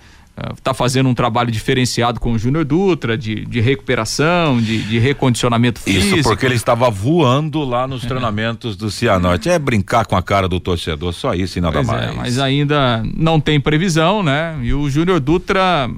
[0.57, 5.79] está fazendo um trabalho diferenciado com o Júnior Dutra, de, de recuperação, de, de, recondicionamento
[5.79, 6.19] físico.
[6.19, 9.49] Isso porque ele estava voando lá nos treinamentos do Cianorte.
[9.49, 12.09] É brincar com a cara do torcedor, só isso e nada pois é, mais.
[12.09, 14.57] É, mas ainda não tem previsão, né?
[14.63, 15.89] E o Júnior Dutra,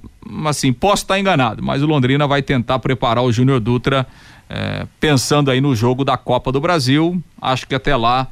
[0.45, 4.05] assim, posso estar enganado, mas o Londrina vai tentar preparar o Júnior Dutra
[4.49, 7.21] é, pensando aí no jogo da Copa do Brasil.
[7.41, 8.27] Acho que até lá.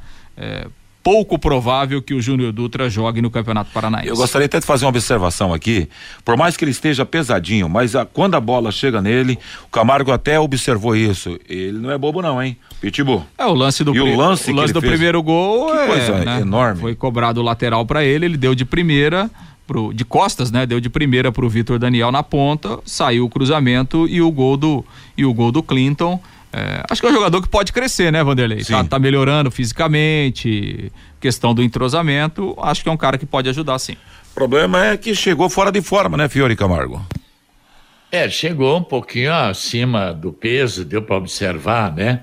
[1.02, 4.08] Pouco provável que o Júnior Dutra jogue no Campeonato Paranaense.
[4.08, 5.88] Eu gostaria até de fazer uma observação aqui.
[6.24, 10.12] Por mais que ele esteja pesadinho, mas a, quando a bola chega nele, o Camargo
[10.12, 11.38] até observou isso.
[11.48, 12.56] Ele não é bobo não, hein?
[12.80, 13.24] Pitbull.
[13.36, 15.86] É o lance do e o lance, o lance do fez, primeiro gol que é,
[15.86, 16.40] coisa né?
[16.40, 16.80] enorme.
[16.80, 19.30] Foi cobrado o lateral para ele, ele deu de primeira
[19.66, 20.66] pro, de costas, né?
[20.66, 24.84] Deu de primeira pro Vitor Daniel na ponta, saiu o cruzamento e o gol do
[25.16, 26.20] e o gol do Clinton
[26.52, 28.62] é, acho que é um jogador que pode crescer, né, Vanderlei?
[28.62, 32.54] Tá, tá, melhorando fisicamente, questão do entrosamento.
[32.60, 33.96] Acho que é um cara que pode ajudar, sim.
[34.30, 37.04] O problema é que chegou fora de forma, né, Fiore Camargo?
[38.10, 42.20] É, chegou um pouquinho acima do peso, deu para observar, né?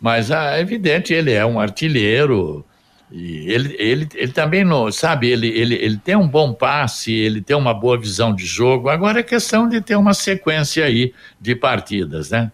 [0.00, 2.64] Mas ah, é evidente, ele é um artilheiro.
[3.12, 7.40] E ele, ele, ele também não, sabe, ele, ele, ele tem um bom passe, ele
[7.40, 8.88] tem uma boa visão de jogo.
[8.88, 12.50] Agora é questão de ter uma sequência aí de partidas, né?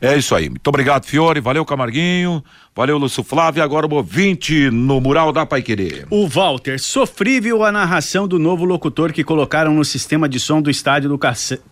[0.00, 0.48] É isso aí.
[0.48, 1.40] Muito obrigado, Fiore.
[1.40, 2.42] Valeu, Camarguinho.
[2.72, 3.64] Valeu, Lúcio Flávio.
[3.64, 6.06] Agora o ouvinte no mural da Pai Querer.
[6.08, 10.70] O Walter, sofrível a narração do novo locutor que colocaram no sistema de som do
[10.70, 11.18] estádio do,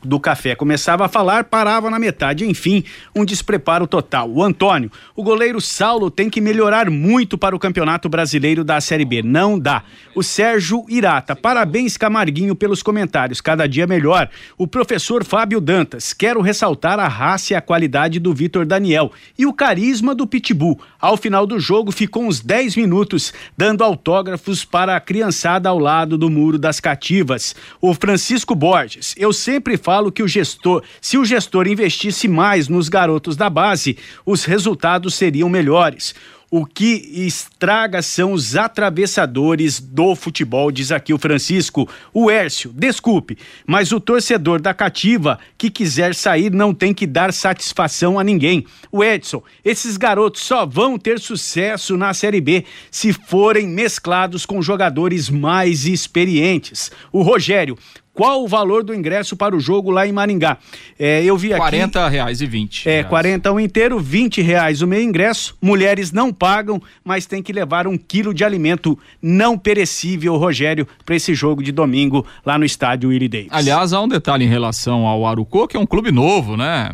[0.03, 0.57] do Café.
[0.57, 2.45] Começava a falar, parava na metade.
[2.45, 2.83] Enfim,
[3.15, 4.29] um despreparo total.
[4.29, 9.05] O Antônio, o goleiro Saulo tem que melhorar muito para o Campeonato Brasileiro da Série
[9.05, 9.23] B.
[9.23, 9.85] Não dá.
[10.17, 13.41] O Sérgio Irata, parabéns, Camarguinho, pelos comentários.
[13.41, 14.29] Cada dia melhor.
[14.59, 19.47] O professor Fábio Dantas, quero ressaltar a raça e a qualidade do Vitor Daniel e
[19.47, 20.81] o carisma do Pitbull.
[21.01, 26.19] Ao final do jogo, ficou uns 10 minutos dando autógrafos para a criançada ao lado
[26.19, 27.55] do Muro das Cativas.
[27.81, 32.89] O Francisco Borges, eu sempre falo que o gestor, se o gestor investisse mais nos
[32.89, 33.97] garotos da base,
[34.27, 36.17] os resultados seriam melhores.
[36.51, 41.87] O que estraga são os atravessadores do futebol, diz aqui o Francisco.
[42.11, 43.37] O Hércio, desculpe,
[43.67, 48.65] mas o torcedor da cativa que quiser sair não tem que dar satisfação a ninguém.
[48.91, 54.63] O Edson, esses garotos só vão ter sucesso na Série B se forem mesclados com
[54.63, 56.91] jogadores mais experientes.
[57.13, 57.77] O Rogério,
[58.19, 60.59] qual o valor do ingresso para o jogo lá em Maringá.
[60.99, 61.61] É, eu vi aqui.
[61.61, 62.89] 40 reais e 20.
[62.89, 63.07] É, reais.
[63.07, 65.57] 40 um inteiro, 20 reais o meio ingresso.
[65.63, 71.15] Mulheres não pagam, mas tem que levar um quilo de alimento não perecível, Rogério, para
[71.15, 73.51] esse jogo de domingo lá no estádio Willie Davis.
[73.53, 76.91] Aliás, há um detalhe em relação ao Arucô, que é um clube novo, né?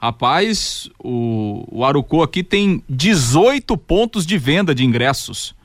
[0.00, 5.56] Rapaz, o, o Arucô aqui tem 18 pontos de venda de ingressos.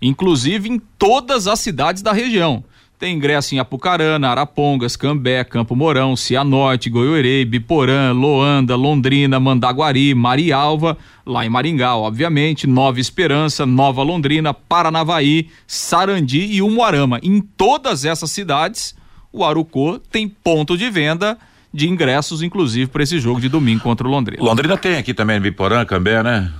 [0.00, 2.62] inclusive em todas as cidades da região.
[3.00, 10.98] Tem ingresso em Apucarana, Arapongas, Cambé, Campo Mourão, Cianorte, Goiorei, Biporã, Loanda, Londrina, Mandaguari, Marialva,
[11.24, 17.18] lá em Maringá, obviamente, Nova Esperança, Nova Londrina, Paranavaí, Sarandi e Umuarama.
[17.22, 18.94] Em todas essas cidades,
[19.32, 21.38] o Arucô tem ponto de venda
[21.72, 24.44] de ingressos, inclusive, para esse jogo de domingo contra o Londrina.
[24.44, 26.52] Londrina tem aqui também, Biporã, Cambé, né?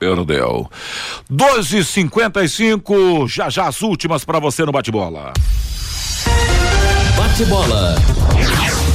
[0.00, 0.68] Perdeu.
[1.30, 5.34] 12:55 já já as últimas para você no bate-bola.
[7.18, 7.96] Bate-bola.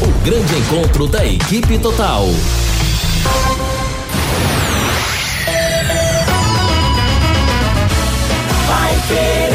[0.01, 2.25] O grande encontro da equipe total.
[8.67, 9.54] Vai querer.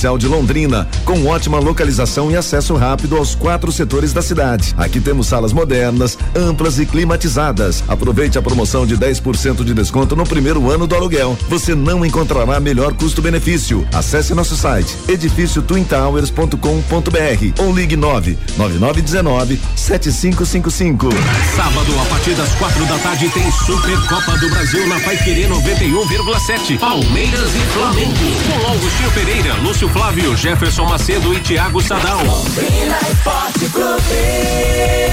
[0.01, 4.73] de Londrina, com ótima localização e acesso rápido aos quatro setores da cidade.
[4.75, 7.83] Aqui temos salas modernas, amplas e climatizadas.
[7.87, 11.37] Aproveite a promoção de 10% de desconto no primeiro ano do aluguel.
[11.47, 13.87] Você não encontrará melhor custo-benefício.
[13.93, 21.09] Acesse nosso site edifíciotwintowers.com.br ou ligue 9 9919 7555.
[21.55, 26.79] Sábado, a partir das quatro da tarde, tem Supercopa do Brasil na Pai Querer 91,7.
[26.79, 28.31] Palmeiras e Flamengo.
[28.47, 32.21] Com Augustinho Pereira, Lúcio Flávio, Jefferson Macedo e Thiago Sadal.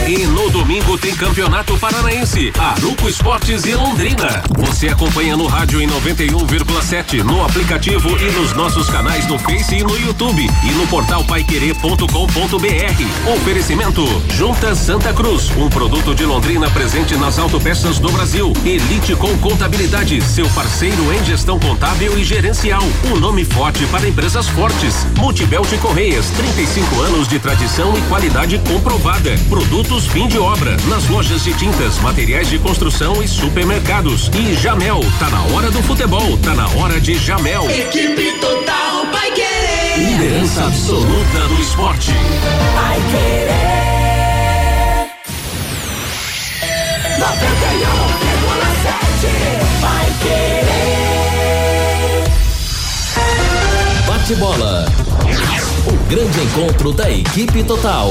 [0.09, 4.43] E no domingo tem Campeonato Paranaense, Aruco Esportes e Londrina.
[4.57, 9.83] Você acompanha no rádio em 91,7, no aplicativo e nos nossos canais no Face e
[9.83, 13.33] no YouTube e no portal paiquerê.com.br.
[13.35, 18.53] Oferecimento Junta Santa Cruz, um produto de Londrina presente nas autopeças do Brasil.
[18.65, 22.83] Elite com Contabilidade, seu parceiro em gestão contábil e gerencial.
[23.13, 25.07] Um nome forte para empresas fortes.
[25.17, 29.39] Multibelt Correias, 35 anos de tradição e qualidade comprovada.
[29.49, 34.29] Produtos fim de obra, nas lojas de tintas, materiais de construção e supermercados.
[34.35, 37.71] E Jamel, tá na hora do futebol, tá na hora de Jamel.
[37.71, 39.97] Equipe total vai querer.
[39.97, 42.11] Liderança absoluta do esporte.
[42.75, 43.79] Vai querer.
[47.19, 49.29] 91,7
[49.81, 51.08] vai querer.
[54.29, 54.85] Bate-bola.
[55.87, 58.11] O grande encontro da equipe total.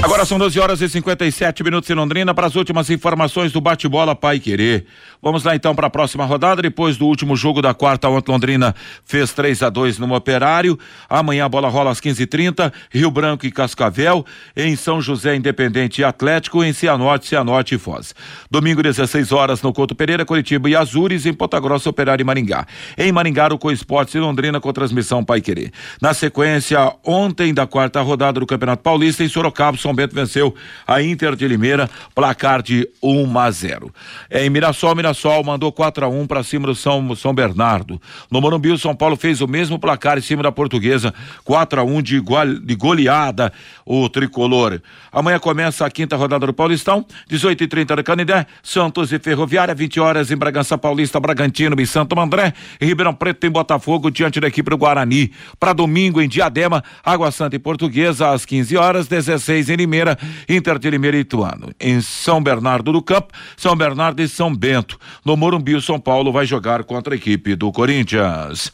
[0.00, 4.14] Agora são 12 horas e 57 minutos em Londrina para as últimas informações do bate-bola
[4.14, 4.86] Pai Querer.
[5.22, 6.62] Vamos lá então para a próxima rodada.
[6.62, 10.78] Depois do último jogo da quarta, ontem Londrina fez 3 a 2 no Operário.
[11.08, 14.24] Amanhã a bola rola às 15h30, Rio Branco e Cascavel.
[14.56, 16.64] Em São José, Independente e Atlético.
[16.64, 18.14] Em Cianorte, Cianorte e Foz.
[18.50, 21.26] Domingo, 16 horas no Couto Pereira, Curitiba e Azures.
[21.26, 22.66] Em Ponta Grossa, Operário e Maringá.
[22.96, 25.70] Em Maringá, o Coesportes e Londrina com transmissão Pai Querer.
[26.00, 30.54] Na sequência, ontem da quarta rodada do Campeonato Paulista, em Sorocaba, São Bento venceu
[30.86, 33.94] a Inter de Limeira, placar de 1 a 0.
[34.30, 35.09] Em Mirassol, Mirassol
[35.44, 38.00] mandou 4 a 1 para cima do São, São Bernardo.
[38.30, 41.84] No Morumbi, o São Paulo fez o mesmo placar em cima da Portuguesa, 4 a
[41.84, 43.52] 1 de, igual, de goleada
[43.84, 44.80] o tricolor.
[45.10, 49.74] Amanhã começa a quinta rodada do Paulistão, 18 e 30 no Canindé, Santos e Ferroviária,
[49.74, 54.38] 20 horas em Bragança Paulista, Bragantino e Santo André, em Ribeirão Preto em Botafogo, diante
[54.38, 55.32] da equipe do Guarani.
[55.58, 60.16] Para domingo em Diadema, Água Santa e Portuguesa, às 15 horas, 16 em Limeira,
[60.48, 61.70] Inter de Limeira e Ituano.
[61.80, 64.99] Em São Bernardo do Campo, São Bernardo e São Bento.
[65.24, 68.72] No Morumbi, o São Paulo vai jogar contra a equipe do Corinthians.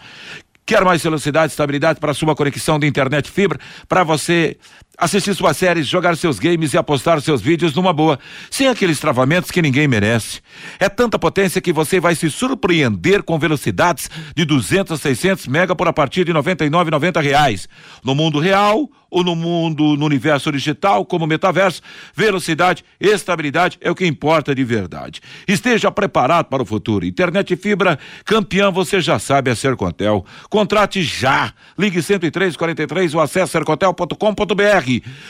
[0.66, 3.59] Quer mais velocidade estabilidade para sua conexão de internet fibra?
[3.89, 4.57] Para você
[4.97, 8.18] assistir suas séries, jogar seus games e apostar seus vídeos numa boa,
[8.51, 10.40] sem aqueles travamentos que ninguém merece.
[10.78, 15.74] É tanta potência que você vai se surpreender com velocidades de 200 a 600 mega
[15.74, 17.68] por a partir de 99,90 reais.
[18.03, 21.80] No mundo real ou no mundo, no universo digital, como metaverso,
[22.14, 25.20] velocidade, estabilidade é o que importa de verdade.
[25.47, 27.07] Esteja preparado para o futuro.
[27.07, 30.24] Internet fibra, campeão, você já sabe, é Sercontel.
[30.51, 31.53] Contrate já.
[31.78, 34.86] Ligue 10343 ou acesse sercontel.com.br.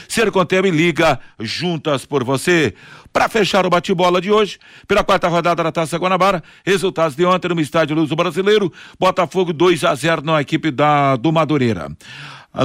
[0.09, 2.75] Sercontel e liga juntas por você.
[3.13, 7.49] Para fechar o bate-bola de hoje, pela quarta rodada da Taça Guanabara, resultados de ontem
[7.49, 11.89] no estádio Luso Brasileiro, Botafogo 2 a 0 na equipe da do Madureira.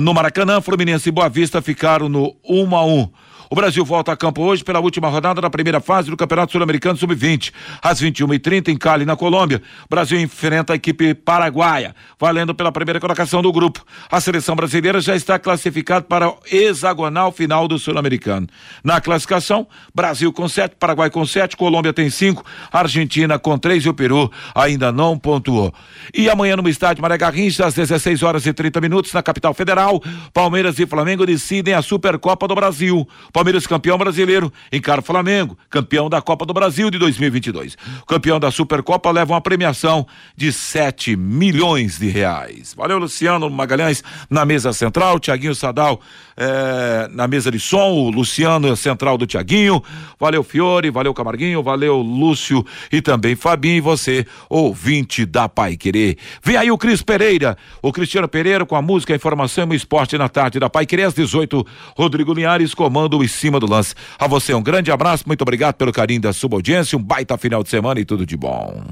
[0.02, 3.12] No Maracanã, Fluminense e Boa Vista ficaram no 1 a 1.
[3.52, 6.96] O Brasil volta a campo hoje pela última rodada da primeira fase do Campeonato Sul-Americano
[6.98, 7.52] Sub-20.
[7.82, 12.98] Às 21h30 em Cali, na Colômbia, o Brasil enfrenta a equipe paraguaia, valendo pela primeira
[12.98, 13.84] colocação do grupo.
[14.10, 18.48] A seleção brasileira já está classificada para o hexagonal final do Sul-Americano.
[18.82, 23.90] Na classificação, Brasil com sete, Paraguai com sete, Colômbia tem cinco, Argentina com três e
[23.90, 25.74] o Peru ainda não pontuou.
[26.14, 30.02] E amanhã no estádio Maré Garrincha, às 16 horas e 30 minutos, na capital federal,
[30.34, 33.06] Palmeiras e Flamengo decidem a Supercopa do Brasil.
[33.42, 37.76] Palmeiras campeão brasileiro, encara o Flamengo, campeão da Copa do Brasil de 2022.
[38.04, 40.06] O campeão da Supercopa leva uma premiação
[40.38, 42.76] de 7 milhões de reais.
[42.78, 46.00] Valeu, Luciano Magalhães, na mesa central, Tiaguinho Sadal
[46.38, 49.84] eh, na mesa de som, o Luciano central do Tiaguinho.
[50.20, 56.18] Valeu, Fiore, valeu, Camarguinho, valeu, Lúcio e também Fabinho e você, ouvinte da Pai Querer.
[56.44, 59.74] Vem aí o Cris Pereira, o Cristiano Pereira com a música, a informação e o
[59.76, 61.66] esporte na tarde da Pai Querer às 18.
[61.96, 63.96] Rodrigo Linhares comando em cima do lance.
[64.20, 67.64] A você um grande abraço, muito obrigado pelo carinho da sua audiência, um baita final
[67.64, 68.84] de semana e tudo de bom.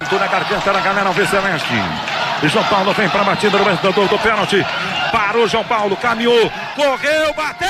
[0.00, 1.74] na garganta da galera Alves Celeste.
[2.42, 4.64] E João Paulo vem para a batida do vencedor do pênalti.
[5.10, 7.68] Parou João Paulo, caminhou, correu, bateu!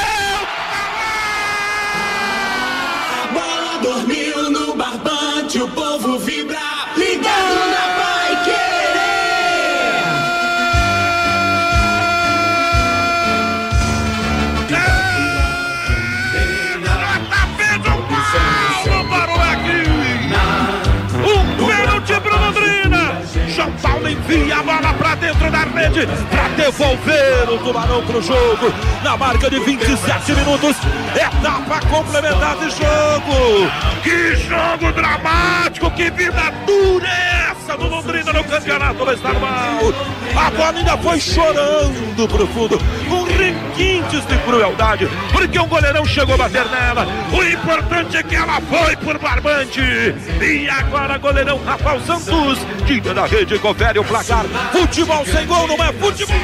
[3.32, 5.68] Bola dormiu no barbante, o
[25.64, 28.72] rede pra devolver o Tubarão pro jogo.
[29.02, 30.76] Na marca de 27 minutos,
[31.14, 33.70] etapa complementar de jogo.
[34.02, 40.17] Que jogo dramático, que vida dura é essa do Londrina no campeonato do estadual.
[40.36, 46.34] A bola ainda foi chorando pro fundo, com requintes de crueldade, porque o goleirão chegou
[46.34, 47.06] a bater nela.
[47.32, 49.80] O importante é que ela foi por barbante.
[49.80, 54.44] E agora goleirão Rafael Santos tira da rede confere o placar.
[54.72, 56.38] Futebol sem gol não é futebol.